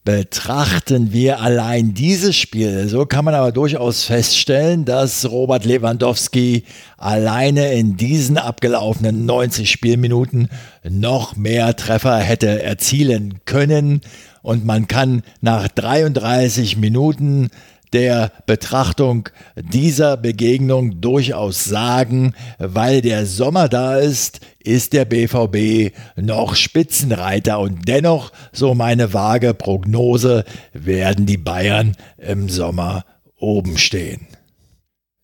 Betrachten 0.05 1.13
wir 1.13 1.39
allein 1.39 1.93
dieses 1.93 2.35
Spiel, 2.35 2.89
so 2.89 3.05
kann 3.05 3.23
man 3.23 3.35
aber 3.35 3.53
durchaus 3.53 4.03
feststellen, 4.03 4.83
dass 4.83 5.31
Robert 5.31 5.63
Lewandowski 5.63 6.65
alleine 6.97 7.71
in 7.71 7.95
diesen 7.95 8.37
abgelaufenen 8.37 9.25
90 9.25 9.71
Spielminuten 9.71 10.49
noch 10.83 11.37
mehr 11.37 11.73
Treffer 11.77 12.17
hätte 12.17 12.61
erzielen 12.61 13.39
können. 13.45 14.01
Und 14.41 14.65
man 14.65 14.87
kann 14.87 15.23
nach 15.39 15.69
33 15.69 16.75
Minuten 16.75 17.49
der 17.93 18.32
Betrachtung 18.45 19.29
dieser 19.56 20.17
Begegnung 20.17 20.99
durchaus 20.99 21.65
sagen, 21.65 22.34
weil 22.58 23.01
der 23.01 23.25
Sommer 23.25 23.69
da 23.69 23.97
ist, 23.97 24.39
ist 24.60 24.93
der 24.93 25.06
BVB 25.06 25.95
noch 26.15 26.56
Spitzenreiter 26.56 27.60
und 27.60 27.88
dennoch, 27.88 28.32
so 28.51 28.73
meine 28.73 29.13
vage 29.13 29.53
Prognose, 29.53 30.45
werden 30.73 31.25
die 31.25 31.38
Bayern 31.38 31.95
im 32.17 32.49
Sommer 32.49 33.06
oben 33.38 33.77
stehen. 33.77 34.27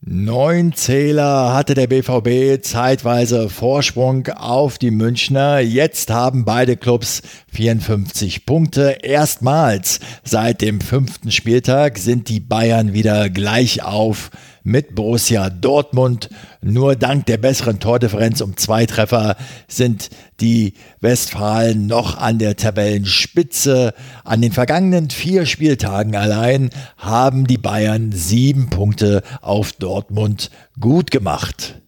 Neun 0.01 0.71
Zähler 0.73 1.53
hatte 1.53 1.73
der 1.73 1.87
BVB 1.87 2.63
zeitweise 2.63 3.49
Vorsprung 3.49 4.27
auf 4.29 4.77
die 4.77 4.91
Münchner. 4.91 5.59
Jetzt 5.59 6.09
haben 6.09 6.45
beide 6.45 6.77
Clubs 6.77 7.21
54 7.51 8.45
Punkte. 8.45 8.97
Erstmals 9.03 9.99
seit 10.23 10.61
dem 10.61 10.81
fünften 10.81 11.31
Spieltag 11.31 11.97
sind 11.97 12.29
die 12.29 12.39
Bayern 12.39 12.93
wieder 12.93 13.29
gleich 13.29 13.83
auf 13.83 14.31
mit 14.63 14.95
Borussia 14.95 15.49
Dortmund. 15.49 16.29
Nur 16.61 16.95
dank 16.95 17.25
der 17.25 17.37
besseren 17.37 17.79
Tordifferenz 17.79 18.41
um 18.41 18.57
zwei 18.57 18.85
Treffer 18.85 19.35
sind 19.67 20.09
die 20.41 20.73
Westfalen 21.01 21.87
noch 21.87 22.17
an 22.17 22.39
der 22.39 22.55
Tabellenspitze. 22.55 23.93
An 24.23 24.41
den 24.41 24.51
vergangenen 24.51 25.09
vier 25.09 25.45
Spieltagen 25.45 26.15
allein 26.15 26.69
haben 26.97 27.47
die 27.47 27.57
Bayern 27.57 28.11
sieben 28.11 28.69
Punkte 28.69 29.23
auf 29.41 29.73
Dortmund 29.73 30.51
gut 30.79 31.11
gemacht. 31.11 31.81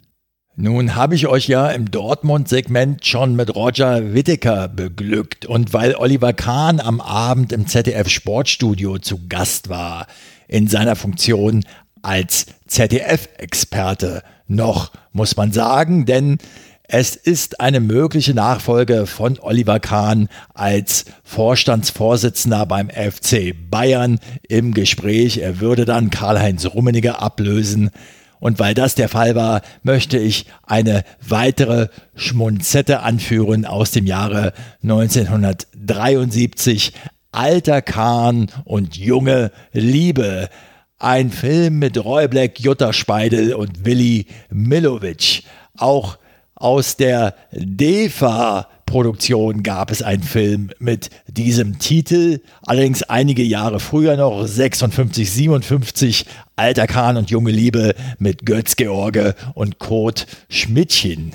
Nun 0.58 0.96
habe 0.96 1.16
ich 1.16 1.28
euch 1.28 1.48
ja 1.48 1.70
im 1.70 1.90
Dortmund-Segment 1.90 3.06
schon 3.06 3.38
mit 3.38 3.56
Roger 3.56 4.14
Whittaker 4.14 4.68
beglückt 4.68 5.46
und 5.46 5.72
weil 5.72 5.96
Oliver 5.96 6.34
Kahn 6.34 6.82
am 6.82 7.00
Abend 7.00 7.54
im 7.54 7.68
ZDF 7.68 8.10
Sportstudio 8.10 8.98
zu 8.98 9.28
Gast 9.30 9.70
war, 9.70 10.08
in 10.50 10.68
seiner 10.68 10.98
Funktion 10.98 11.64
als 12.02 12.48
ZDF-Experte 12.68 14.24
noch, 14.48 14.92
muss 15.14 15.38
man 15.38 15.54
sagen, 15.54 16.06
denn 16.06 16.38
es 16.84 17.16
ist 17.16 17.62
eine 17.62 17.80
mögliche 17.80 18.34
Nachfolge 18.34 19.06
von 19.06 19.40
Oliver 19.40 19.80
Kahn 19.80 20.28
als 20.54 21.06
Vorstandsvorsitzender 21.24 22.66
beim 22.66 22.90
FC 22.90 23.56
Bayern 23.70 24.20
im 24.50 24.74
Gespräch. 24.74 25.38
Er 25.38 25.62
würde 25.62 25.86
dann 25.86 26.10
Karl-Heinz 26.10 26.66
Rummenigge 26.66 27.20
ablösen. 27.20 27.92
Und 28.42 28.60
weil 28.60 28.74
das 28.74 28.96
der 28.96 29.08
Fall 29.08 29.36
war, 29.36 29.62
möchte 29.84 30.18
ich 30.18 30.48
eine 30.64 31.04
weitere 31.26 31.88
Schmunzette 32.16 33.00
anführen 33.02 33.66
aus 33.66 33.92
dem 33.92 34.06
Jahre 34.08 34.54
1973. 34.82 36.94
Alter 37.32 37.84
Kahn 37.84 38.48
und 38.66 38.98
junge 38.98 39.52
Liebe. 39.72 40.50
Ein 40.98 41.30
Film 41.30 41.78
mit 41.78 42.04
Roy 42.04 42.28
Black, 42.28 42.60
Jutta 42.60 42.94
Speidel 42.94 43.54
und 43.54 43.86
Willi 43.86 44.26
Milovic. 44.50 45.44
Auch 45.78 46.18
aus 46.56 46.98
der 46.98 47.36
DEFA 47.52 48.68
Produktion 48.92 49.64
gab 49.64 49.90
es 49.90 50.02
einen 50.02 50.22
Film 50.22 50.70
mit 50.78 51.12
diesem 51.28 51.80
Titel, 51.80 52.42
allerdings 52.66 53.04
einige 53.04 53.42
Jahre 53.42 53.80
früher 53.80 54.18
noch, 54.18 54.46
56, 54.46 55.32
57, 55.32 56.26
Alter 56.58 56.88
Kahn 56.88 57.16
und 57.16 57.30
junge 57.30 57.52
Liebe 57.52 57.96
mit 58.20 58.46
Götz 58.46 58.76
George 58.76 59.34
und 59.54 59.80
Kurt 59.80 60.28
Schmidtchen. 60.50 61.34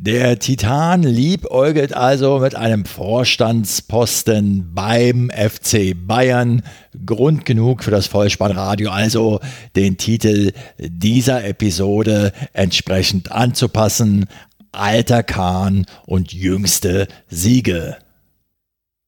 Der 0.00 0.38
Titan 0.38 1.02
liebäugelt 1.02 1.92
also 1.92 2.38
mit 2.38 2.54
einem 2.54 2.84
Vorstandsposten 2.84 4.72
beim 4.72 5.28
FC 5.28 5.92
Bayern. 5.96 6.62
Grund 7.04 7.44
genug 7.44 7.82
für 7.82 7.90
das 7.90 8.06
Vollspannradio, 8.06 8.90
also 8.90 9.40
den 9.74 9.96
Titel 9.96 10.52
dieser 10.78 11.44
Episode 11.44 12.32
entsprechend 12.52 13.32
anzupassen. 13.32 14.26
Alter 14.72 15.22
Kahn 15.22 15.86
und 16.06 16.32
jüngste 16.32 17.08
Siege. 17.28 17.96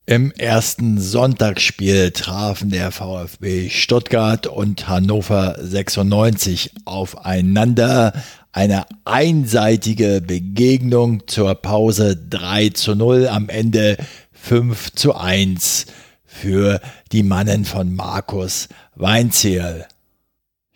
Im 0.06 0.32
ersten 0.32 1.00
Sonntagsspiel 1.00 2.10
trafen 2.10 2.70
der 2.70 2.90
VfB 2.90 3.68
Stuttgart 3.70 4.48
und 4.48 4.88
Hannover 4.88 5.56
96 5.60 6.72
aufeinander. 6.84 8.12
Eine 8.50 8.86
einseitige 9.04 10.20
Begegnung 10.20 11.28
zur 11.28 11.54
Pause 11.54 12.16
3 12.16 12.70
zu 12.70 12.96
0, 12.96 13.28
am 13.28 13.48
Ende 13.48 13.98
5 14.32 14.92
zu 14.94 15.14
1 15.14 15.86
für 16.24 16.80
die 17.12 17.22
Mannen 17.22 17.64
von 17.64 17.94
Markus 17.94 18.68
Weinzierl. 18.96 19.86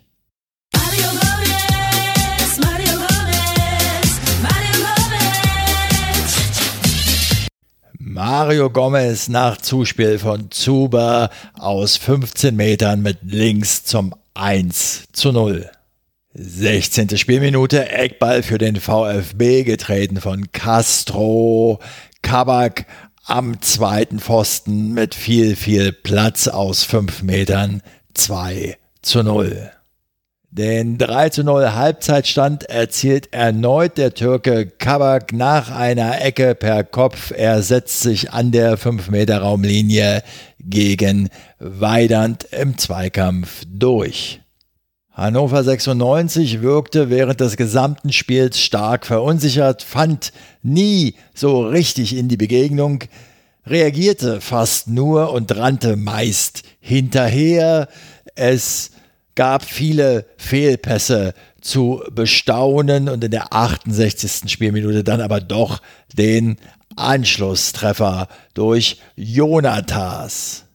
Mario 8.15 8.69
Gomez 8.69 9.27
nach 9.27 9.57
Zuspiel 9.57 10.19
von 10.19 10.49
Zuber 10.49 11.29
aus 11.59 11.97
15 11.97 12.55
Metern 12.55 13.01
mit 13.01 13.17
links 13.23 13.83
zum 13.83 14.15
1 14.35 15.09
zu 15.11 15.33
0. 15.33 15.69
16. 16.33 17.17
Spielminute, 17.17 17.89
Eckball 17.89 18.41
für 18.41 18.57
den 18.57 18.77
VfB, 18.77 19.65
getreten 19.65 20.21
von 20.21 20.49
Castro. 20.53 21.79
Kabak 22.21 22.85
am 23.25 23.61
zweiten 23.61 24.21
Pfosten 24.21 24.93
mit 24.93 25.13
viel, 25.13 25.57
viel 25.57 25.91
Platz 25.91 26.47
aus 26.47 26.85
5 26.85 27.21
Metern 27.21 27.81
2 28.13 28.77
zu 29.01 29.23
0. 29.23 29.71
Den 30.57 30.97
3 30.97 31.31
zu 31.31 31.43
0 31.43 31.73
Halbzeitstand 31.73 32.63
erzielt 32.69 33.33
erneut 33.33 33.97
der 33.97 34.13
Türke 34.13 34.67
Kabak 34.67 35.33
nach 35.33 35.69
einer 35.69 36.21
Ecke 36.21 36.55
per 36.55 36.85
Kopf. 36.85 37.33
Er 37.35 37.61
setzt 37.61 37.99
sich 37.99 38.31
an 38.31 38.53
der 38.53 38.77
5-Meter-Raumlinie 38.77 40.23
gegen 40.61 41.27
Weidand 41.59 42.45
im 42.53 42.77
Zweikampf 42.77 43.63
durch. 43.67 44.39
Hannover 45.11 45.61
96 45.61 46.61
wirkte 46.61 47.09
während 47.09 47.41
des 47.41 47.57
gesamten 47.57 48.13
Spiels 48.13 48.57
stark 48.61 49.05
verunsichert, 49.05 49.83
fand 49.83 50.31
nie 50.63 51.15
so 51.33 51.67
richtig 51.67 52.15
in 52.15 52.29
die 52.29 52.37
Begegnung, 52.37 53.03
reagierte 53.65 54.39
fast 54.39 54.87
nur 54.87 55.33
und 55.33 55.53
rannte 55.57 55.97
meist 55.97 56.63
hinterher. 56.79 57.89
Es 58.35 58.91
gab 59.35 59.63
viele 59.63 60.25
Fehlpässe 60.37 61.33
zu 61.61 62.01
bestaunen 62.11 63.09
und 63.09 63.23
in 63.23 63.31
der 63.31 63.53
68. 63.53 64.49
Spielminute 64.51 65.03
dann 65.03 65.21
aber 65.21 65.41
doch 65.41 65.81
den 66.13 66.57
Anschlusstreffer 66.95 68.27
durch 68.53 69.01
Jonatas. 69.15 70.65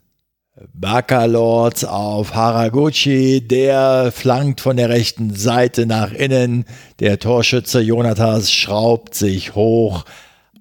Baccalords 0.75 1.85
auf 1.85 2.35
Haraguchi, 2.35 3.41
der 3.41 4.13
flankt 4.13 4.61
von 4.61 4.77
der 4.77 4.91
rechten 4.91 5.35
Seite 5.35 5.87
nach 5.87 6.13
innen. 6.13 6.67
Der 6.99 7.19
Torschütze 7.19 7.81
Jonatas 7.81 8.53
schraubt 8.53 9.15
sich 9.15 9.55
hoch. 9.55 10.05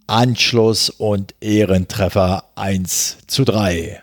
Anschluss 0.07 0.89
und 0.89 1.35
Ehrentreffer 1.41 2.45
1 2.55 3.17
zu 3.27 3.43
3. 3.43 4.01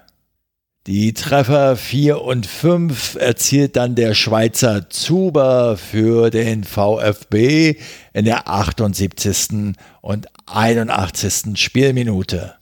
Die 0.87 1.15
Treffer 1.15 1.75
4 1.75 2.23
und 2.23 2.47
5 2.47 3.17
erzielt 3.17 3.75
dann 3.75 3.97
der 3.97 4.15
Schweizer 4.15 4.89
Zuber 4.89 5.77
für 5.77 6.31
den 6.31 6.63
VfB 6.63 7.75
in 8.13 8.25
der 8.25 8.47
78. 8.49 9.75
und 10.01 10.29
81. 10.47 11.61
Spielminute. 11.61 12.55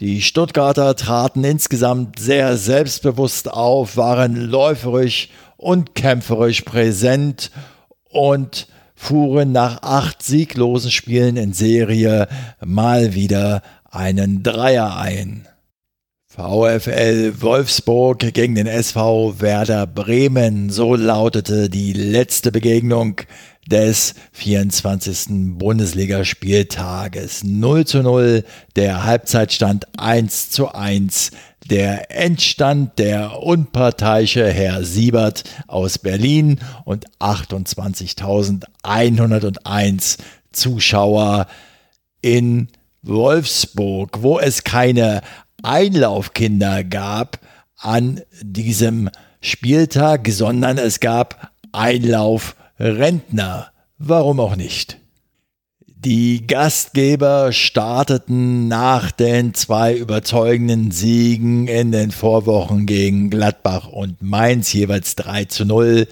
Die 0.00 0.22
Stuttgarter 0.22 0.96
traten 0.96 1.44
insgesamt 1.44 2.18
sehr 2.18 2.56
selbstbewusst 2.56 3.48
auf, 3.48 3.96
waren 3.96 4.34
läuferisch 4.34 5.28
und 5.56 5.94
kämpferisch 5.94 6.62
präsent 6.62 7.52
und 8.10 8.66
fuhren 8.96 9.52
nach 9.52 9.82
acht 9.82 10.20
sieglosen 10.24 10.90
Spielen 10.90 11.36
in 11.36 11.52
Serie 11.52 12.26
mal 12.60 13.14
wieder 13.14 13.62
einen 13.88 14.42
Dreier 14.42 14.96
ein. 14.96 15.46
VfL 16.34 17.42
Wolfsburg 17.42 18.32
gegen 18.32 18.54
den 18.54 18.66
SV 18.66 19.34
Werder 19.40 19.86
Bremen. 19.86 20.70
So 20.70 20.96
lautete 20.96 21.68
die 21.68 21.92
letzte 21.92 22.50
Begegnung 22.50 23.20
des 23.70 24.14
24. 24.32 25.58
Bundesligaspieltages. 25.58 27.44
0 27.44 27.84
zu 27.84 28.02
0, 28.02 28.44
der 28.76 29.04
Halbzeitstand 29.04 29.86
1 29.98 30.48
zu 30.48 30.74
1. 30.74 31.32
Der 31.68 32.10
Endstand 32.10 32.98
der 32.98 33.42
unparteiische 33.42 34.50
Herr 34.50 34.84
Siebert 34.84 35.44
aus 35.66 35.98
Berlin 35.98 36.60
und 36.86 37.04
28.101 37.20 40.16
Zuschauer 40.50 41.46
in 42.22 42.68
Wolfsburg, 43.02 44.22
wo 44.22 44.38
es 44.38 44.64
keine 44.64 45.20
Einlaufkinder 45.62 46.84
gab 46.84 47.38
an 47.76 48.20
diesem 48.42 49.10
Spieltag, 49.40 50.28
sondern 50.28 50.78
es 50.78 51.00
gab 51.00 51.52
Einlaufrentner. 51.72 53.68
Warum 53.98 54.40
auch 54.40 54.56
nicht? 54.56 54.98
Die 55.86 56.48
Gastgeber 56.48 57.52
starteten 57.52 58.66
nach 58.66 59.12
den 59.12 59.54
zwei 59.54 59.96
überzeugenden 59.96 60.90
Siegen 60.90 61.68
in 61.68 61.92
den 61.92 62.10
Vorwochen 62.10 62.86
gegen 62.86 63.30
Gladbach 63.30 63.86
und 63.86 64.20
Mainz 64.20 64.72
jeweils 64.72 65.14
3 65.14 65.44
zu 65.44 65.64
0 65.64 66.08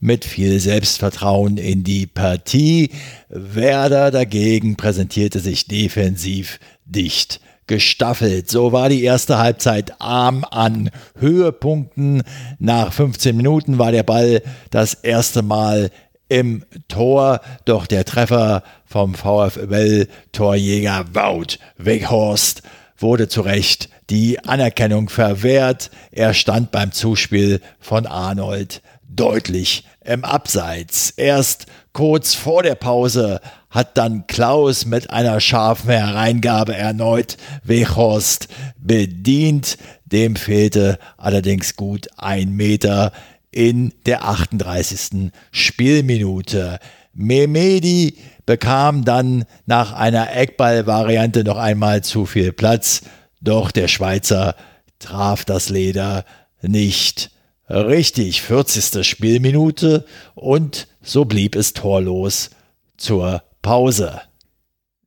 mit 0.00 0.24
viel 0.24 0.60
Selbstvertrauen 0.60 1.58
in 1.58 1.84
die 1.84 2.06
Partie. 2.06 2.90
Werder 3.28 4.10
dagegen 4.10 4.76
präsentierte 4.76 5.40
sich 5.40 5.66
defensiv 5.66 6.58
dicht 6.86 7.40
gestaffelt. 7.66 8.50
So 8.50 8.72
war 8.72 8.88
die 8.88 9.04
erste 9.04 9.38
Halbzeit 9.38 10.00
arm 10.00 10.44
an 10.50 10.90
Höhepunkten. 11.18 12.22
Nach 12.58 12.92
15 12.92 13.36
Minuten 13.36 13.78
war 13.78 13.92
der 13.92 14.02
Ball 14.02 14.42
das 14.70 14.94
erste 14.94 15.42
Mal 15.42 15.90
im 16.28 16.64
Tor, 16.88 17.40
doch 17.64 17.86
der 17.86 18.04
Treffer 18.04 18.62
vom 18.86 19.14
VfL-Torjäger 19.14 21.04
Wout 21.14 21.58
Weghorst 21.76 22.62
wurde 22.96 23.28
zu 23.28 23.42
Recht 23.42 23.88
die 24.10 24.38
Anerkennung 24.40 25.08
verwehrt. 25.08 25.90
Er 26.10 26.34
stand 26.34 26.70
beim 26.70 26.92
Zuspiel 26.92 27.60
von 27.80 28.06
Arnold 28.06 28.82
deutlich 29.08 29.86
im 30.04 30.24
Abseits. 30.24 31.10
Erst 31.10 31.66
kurz 31.92 32.34
vor 32.34 32.62
der 32.62 32.74
Pause 32.74 33.40
hat 33.74 33.98
dann 33.98 34.28
Klaus 34.28 34.86
mit 34.86 35.10
einer 35.10 35.40
scharfen 35.40 35.90
Hereingabe 35.90 36.76
erneut 36.76 37.36
Wechhorst 37.64 38.46
bedient. 38.78 39.78
Dem 40.06 40.36
fehlte 40.36 40.98
allerdings 41.16 41.74
gut 41.74 42.06
ein 42.16 42.52
Meter 42.52 43.12
in 43.50 43.92
der 44.06 44.24
38. 44.24 45.32
Spielminute. 45.50 46.78
Memedi 47.12 48.18
bekam 48.46 49.04
dann 49.04 49.44
nach 49.66 49.92
einer 49.92 50.34
Eckball-Variante 50.34 51.42
noch 51.42 51.56
einmal 51.56 52.04
zu 52.04 52.26
viel 52.26 52.52
Platz, 52.52 53.02
doch 53.40 53.72
der 53.72 53.88
Schweizer 53.88 54.54
traf 55.00 55.44
das 55.44 55.68
Leder 55.68 56.24
nicht 56.62 57.32
richtig. 57.68 58.42
40. 58.42 59.04
Spielminute 59.06 60.04
und 60.34 60.86
so 61.02 61.24
blieb 61.24 61.56
es 61.56 61.72
torlos 61.72 62.50
zur 62.96 63.42
Pause. 63.64 64.20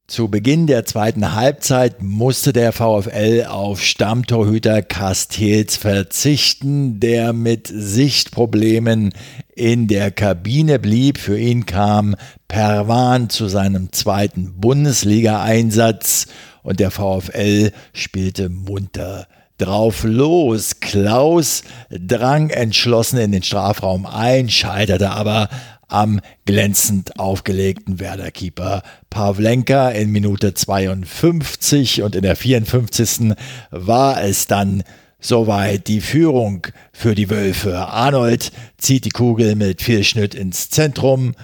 Zu 0.07 0.29
Beginn 0.29 0.65
der 0.65 0.83
zweiten 0.83 1.35
Halbzeit 1.35 2.01
musste 2.01 2.53
der 2.53 2.73
VfL 2.73 3.45
auf 3.47 3.83
Stammtorhüter 3.83 4.81
Castells 4.81 5.77
verzichten, 5.77 6.99
der 6.99 7.33
mit 7.33 7.67
Sichtproblemen 7.71 9.13
in 9.53 9.87
der 9.87 10.09
Kabine 10.09 10.79
blieb. 10.79 11.19
Für 11.19 11.37
ihn 11.37 11.67
kam 11.67 12.15
Perwan 12.47 13.29
zu 13.29 13.47
seinem 13.47 13.91
zweiten 13.91 14.59
Bundesliga-Einsatz 14.59 16.25
und 16.63 16.79
der 16.79 16.89
VfL 16.89 17.71
spielte 17.93 18.49
munter 18.49 19.27
drauf 19.59 20.03
los. 20.03 20.79
Klaus 20.79 21.63
drang 21.91 22.49
entschlossen 22.49 23.19
in 23.19 23.31
den 23.31 23.43
Strafraum 23.43 24.07
ein, 24.07 24.49
scheiterte 24.49 25.11
aber 25.11 25.47
am 25.87 26.19
glänzend 26.45 27.19
aufgelegten 27.19 27.99
Werder-Keeper 27.99 28.83
Pavlenka 29.09 29.89
in 29.89 30.11
Minute 30.11 30.53
52 30.53 32.03
und 32.03 32.15
in 32.15 32.21
der 32.21 32.35
54. 32.35 33.33
war 33.71 34.21
es 34.21 34.45
dann 34.47 34.83
soweit 35.19 35.87
die 35.87 36.01
Führung 36.01 36.67
für 36.91 37.15
die 37.15 37.29
Wölfe. 37.29 37.77
Arnold 37.77 38.51
zieht 38.77 39.05
die 39.05 39.11
Kugel 39.11 39.55
mit 39.55 39.81
viel 39.81 40.03
Schnitt 40.03 40.35
ins 40.35 40.69
Zentrum. 40.69 41.35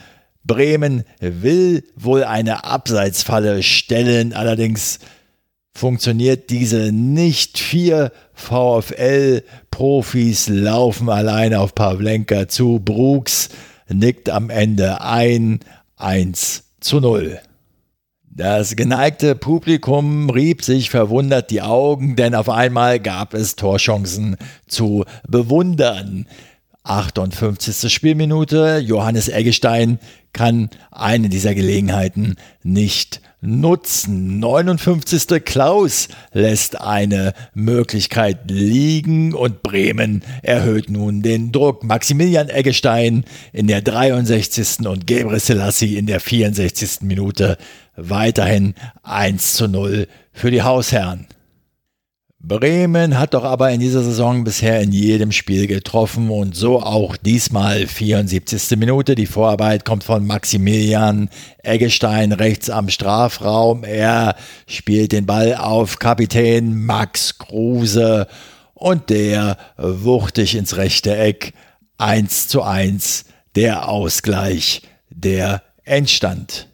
Bremen 0.43 1.05
will 1.19 1.85
wohl 1.95 2.25
eine 2.25 2.65
Abseitsfalle 2.65 3.63
stellen, 3.63 4.33
allerdings 4.33 4.99
funktioniert 5.73 6.49
diese 6.49 6.91
nicht. 6.91 7.57
Vier 7.57 8.11
VfL-Profis 8.33 10.49
laufen 10.49 11.09
allein 11.09 11.55
auf 11.55 11.73
Pavlenka 11.73 12.47
zu. 12.47 12.79
Brooks 12.79 13.49
nickt 13.93 14.29
am 14.29 14.49
Ende 14.49 15.01
ein 15.01 15.59
1 15.97 16.63
zu 16.79 16.99
0. 16.99 17.39
Das 18.35 18.75
geneigte 18.75 19.35
Publikum 19.35 20.29
rieb 20.29 20.63
sich 20.63 20.89
verwundert 20.89 21.51
die 21.51 21.61
Augen, 21.61 22.15
denn 22.15 22.33
auf 22.33 22.49
einmal 22.49 22.99
gab 22.99 23.35
es 23.35 23.55
Torchancen 23.55 24.37
zu 24.67 25.05
bewundern. 25.27 26.27
58. 26.83 27.93
Spielminute, 27.93 28.79
Johannes 28.79 29.29
Eggestein 29.29 29.99
kann 30.33 30.69
eine 30.91 31.29
dieser 31.29 31.53
Gelegenheiten 31.53 32.35
nicht 32.63 33.21
nutzen. 33.43 34.39
59. 34.39 35.43
Klaus 35.43 36.07
lässt 36.31 36.79
eine 36.79 37.33
Möglichkeit 37.53 38.49
liegen 38.49 39.33
und 39.33 39.61
Bremen 39.61 40.23
erhöht 40.41 40.89
nun 40.89 41.21
den 41.21 41.51
Druck. 41.51 41.83
Maximilian 41.83 42.49
Eggestein 42.49 43.25
in 43.51 43.67
der 43.67 43.81
63. 43.81 44.87
und 44.87 45.05
Gebre 45.05 45.39
Selassie 45.39 45.97
in 45.97 46.07
der 46.07 46.19
64. 46.19 47.01
Minute 47.01 47.57
weiterhin 47.95 48.73
1 49.03 49.53
zu 49.53 49.67
0 49.67 50.07
für 50.31 50.49
die 50.49 50.63
Hausherren. 50.63 51.27
Bremen 52.45 53.17
hat 53.17 53.35
doch 53.35 53.45
aber 53.45 53.71
in 53.71 53.79
dieser 53.79 54.03
Saison 54.03 54.43
bisher 54.43 54.81
in 54.81 54.91
jedem 54.91 55.31
Spiel 55.31 55.65
getroffen 55.65 56.29
und 56.29 56.57
so 56.57 56.81
auch 56.81 57.15
diesmal 57.15 57.87
74. 57.87 58.77
Minute. 58.77 59.15
Die 59.15 59.27
Vorarbeit 59.27 59.85
kommt 59.85 60.03
von 60.03 60.27
Maximilian 60.27 61.29
Eggestein 61.59 62.33
rechts 62.33 62.69
am 62.69 62.89
Strafraum. 62.89 63.85
Er 63.85 64.35
spielt 64.67 65.13
den 65.13 65.25
Ball 65.25 65.55
auf 65.55 65.99
Kapitän 65.99 66.85
Max 66.85 67.37
Kruse 67.37 68.27
und 68.73 69.09
der 69.09 69.57
wuchtig 69.77 70.55
ins 70.55 70.75
rechte 70.75 71.15
Eck. 71.15 71.53
1 71.97 72.49
zu 72.49 72.61
1 72.61 73.23
der 73.55 73.87
Ausgleich, 73.87 74.81
der 75.09 75.63
Endstand. 75.85 76.67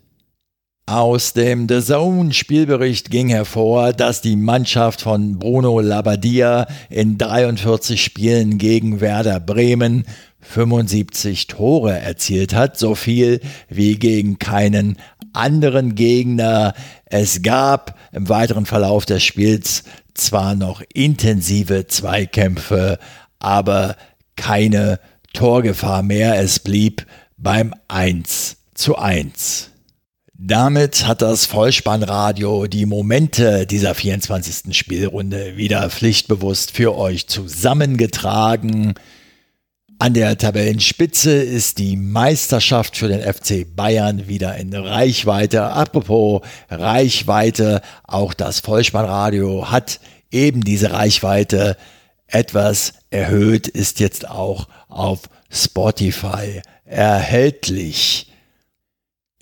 Aus 0.90 1.34
dem 1.34 1.68
The 1.70 1.84
Zone 1.84 2.34
Spielbericht 2.34 3.12
ging 3.12 3.30
hervor, 3.30 3.94
dass 3.94 4.22
die 4.22 4.36
Mannschaft 4.36 5.02
von 5.02 5.38
Bruno 5.38 5.82
Labbadia 5.82 6.66
in 6.90 7.20
43 7.20 8.04
Spielen 8.04 8.58
gegen 8.58 9.00
Werder 9.00 9.40
Bremen 9.40 10.06
75 10.42 11.46
Tore 11.46 12.00
erzielt 12.00 12.56
hat, 12.56 12.80
so 12.80 12.96
viel 12.96 13.40
wie 13.68 14.00
gegen 14.00 14.40
keinen 14.40 14.98
anderen 15.32 15.94
Gegner. 15.94 16.74
Es 17.06 17.44
gab 17.44 17.96
im 18.12 18.28
weiteren 18.28 18.66
Verlauf 18.66 19.06
des 19.06 19.24
Spiels 19.24 19.84
zwar 20.16 20.56
noch 20.56 20.82
intensive 20.92 21.86
Zweikämpfe, 21.86 22.98
aber 23.38 23.96
keine 24.36 25.00
Torgefahr 25.34 26.02
mehr. 26.02 26.42
Es 26.42 26.58
blieb 26.58 27.06
beim 27.38 27.76
1 27.90 28.58
zu 28.74 28.98
1. 28.98 29.70
Damit 30.42 31.06
hat 31.06 31.22
das 31.22 31.46
Vollspannradio 31.46 32.68
die 32.68 32.86
Momente 32.86 33.68
dieser 33.68 33.94
24. 33.94 34.74
Spielrunde 34.74 35.58
wieder 35.58 35.90
pflichtbewusst 35.90 36.72
für 36.72 36.96
euch 36.96 37.28
zusammengetragen. 37.28 38.94
An 39.98 40.14
der 40.14 40.38
Tabellenspitze 40.38 41.34
ist 41.34 41.78
die 41.78 41.98
Meisterschaft 41.98 42.96
für 42.96 43.10
den 43.10 43.22
FC 43.22 43.66
Bayern 43.76 44.30
wieder 44.30 44.56
in 44.56 44.74
Reichweite. 44.74 45.64
Apropos 45.64 46.42
Reichweite, 46.70 47.82
auch 48.08 48.34
das 48.34 48.62
Vollspannradio 48.62 49.70
hat 49.70 50.00
eben 50.32 50.64
diese 50.64 50.94
Reichweite 50.94 51.76
etwas 52.28 52.94
erhöht, 53.10 53.68
ist 53.68 54.00
jetzt 54.00 54.30
auch 54.30 54.70
auf 54.88 55.24
Spotify 55.50 56.62
erhältlich. 56.86 58.29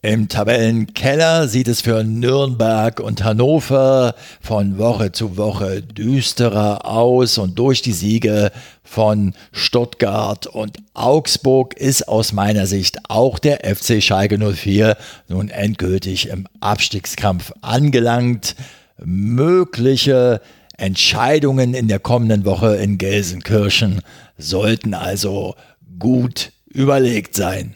Im 0.03 0.29
Tabellenkeller 0.29 1.47
sieht 1.47 1.67
es 1.67 1.81
für 1.81 2.03
Nürnberg 2.03 2.99
und 2.99 3.23
Hannover 3.23 4.13
von 4.39 4.77
Woche 4.77 5.11
zu 5.11 5.37
Woche 5.37 5.81
düsterer 5.81 6.85
aus 6.85 7.39
und 7.39 7.57
durch 7.57 7.81
die 7.81 7.93
Siege 7.93 8.51
von 8.83 9.33
Stuttgart 9.51 10.45
und 10.45 10.77
Augsburg 10.93 11.73
ist 11.73 12.07
aus 12.07 12.31
meiner 12.31 12.67
Sicht 12.67 13.09
auch 13.09 13.39
der 13.39 13.61
FC 13.65 14.03
Schalke 14.03 14.37
04 14.37 14.97
nun 15.29 15.49
endgültig 15.49 16.29
im 16.29 16.47
Abstiegskampf 16.59 17.51
angelangt. 17.61 18.55
Mögliche 19.03 20.41
Entscheidungen 20.77 21.73
in 21.73 21.87
der 21.87 21.97
kommenden 21.97 22.45
Woche 22.45 22.75
in 22.75 22.99
Gelsenkirchen 22.99 24.01
sollten 24.37 24.93
also 24.93 25.55
gut 25.97 26.51
überlegt 26.67 27.33
sein. 27.33 27.73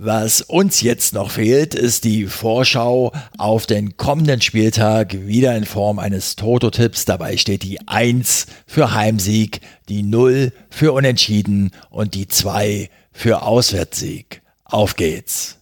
Was 0.00 0.42
uns 0.42 0.80
jetzt 0.80 1.12
noch 1.12 1.32
fehlt, 1.32 1.74
ist 1.74 2.04
die 2.04 2.26
Vorschau 2.26 3.10
auf 3.36 3.66
den 3.66 3.96
kommenden 3.96 4.40
Spieltag, 4.40 5.26
wieder 5.26 5.56
in 5.56 5.64
Form 5.64 5.98
eines 5.98 6.36
Toto-Tipps. 6.36 7.04
Dabei 7.04 7.36
steht 7.36 7.64
die 7.64 7.80
1 7.88 8.46
für 8.64 8.94
Heimsieg, 8.94 9.60
die 9.88 10.04
0 10.04 10.52
für 10.70 10.92
Unentschieden 10.92 11.72
und 11.90 12.14
die 12.14 12.28
2 12.28 12.90
für 13.10 13.42
Auswärtssieg. 13.42 14.40
Auf 14.62 14.94
geht's. 14.94 15.58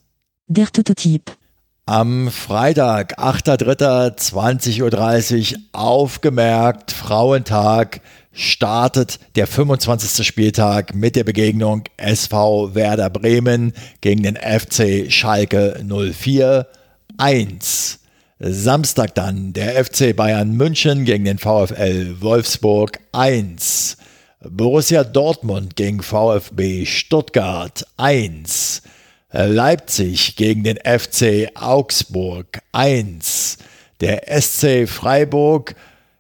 Der 0.49 0.67
Toto-Tipp. 0.67 1.35
Am 1.87 2.31
Freitag, 2.31 3.19
8.3.20.30 3.19 5.55
Uhr, 5.55 5.61
aufgemerkt, 5.73 6.93
Frauentag, 6.93 8.03
startet 8.37 9.19
der 9.35 9.47
25. 9.47 10.25
Spieltag 10.25 10.95
mit 10.95 11.17
der 11.17 11.25
Begegnung 11.25 11.85
SV 11.97 12.75
Werder 12.75 13.11
Bremen 13.11 13.73
gegen 14.03 14.23
den 14.23 14.37
FC 14.37 15.11
Schalke 15.11 15.83
04 15.83 16.67
1. 17.17 17.99
Samstag 18.39 19.15
dann 19.15 19.55
der 19.55 19.83
FC 19.83 20.15
Bayern 20.15 20.53
München 20.53 21.07
gegen 21.07 21.25
den 21.25 21.39
VfL 21.39 22.21
Wolfsburg 22.21 23.01
1. 23.13 23.97
Borussia 24.45 25.03
Dortmund 25.03 25.75
gegen 25.75 26.03
VfB 26.03 26.85
Stuttgart 26.85 27.87
1. 27.97 28.83
Leipzig 29.33 30.37
gegen 30.37 30.63
den 30.63 30.77
FC 30.77 31.49
Augsburg 31.55 32.61
1. 32.73 33.57
Der 34.01 34.25
SC 34.41 34.87
Freiburg 34.87 35.75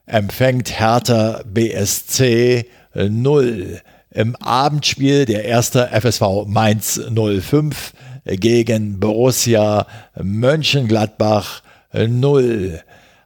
empfängt 0.07 0.79
Hertha 0.79 1.43
BSC 1.45 2.67
0. 2.95 3.81
Im 4.11 4.37
Abendspiel 4.37 5.27
der 5.27 5.45
erste 5.45 5.89
FSV 5.93 6.47
Mainz 6.47 7.01
05 7.11 7.93
gegen 8.25 8.99
Borussia 8.99 9.87
Mönchengladbach 10.21 11.63
0. 11.93 12.81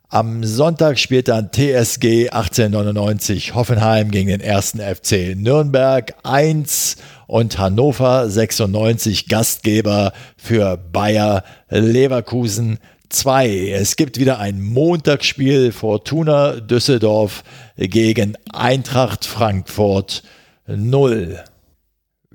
Am 0.08 0.42
Sonntag 0.42 0.98
spielt 0.98 1.28
dann 1.28 1.52
TSG 1.52 2.30
1899 2.30 3.54
Hoffenheim 3.54 4.10
gegen 4.10 4.28
den 4.28 4.40
ersten 4.40 4.80
FC 4.80 5.36
Nürnberg 5.36 6.14
1 6.24 6.96
und 7.28 7.58
Hannover 7.58 8.28
96 8.28 9.28
Gastgeber 9.28 10.12
für 10.36 10.76
Bayer 10.76 11.44
Leverkusen 11.68 12.80
2. 13.10 13.72
Es 13.72 13.96
gibt 13.96 14.18
wieder 14.18 14.38
ein 14.38 14.62
Montagsspiel 14.62 15.72
Fortuna 15.72 16.60
Düsseldorf 16.60 17.42
gegen 17.76 18.36
Eintracht 18.52 19.26
Frankfurt 19.26 20.22
0. 20.66 21.42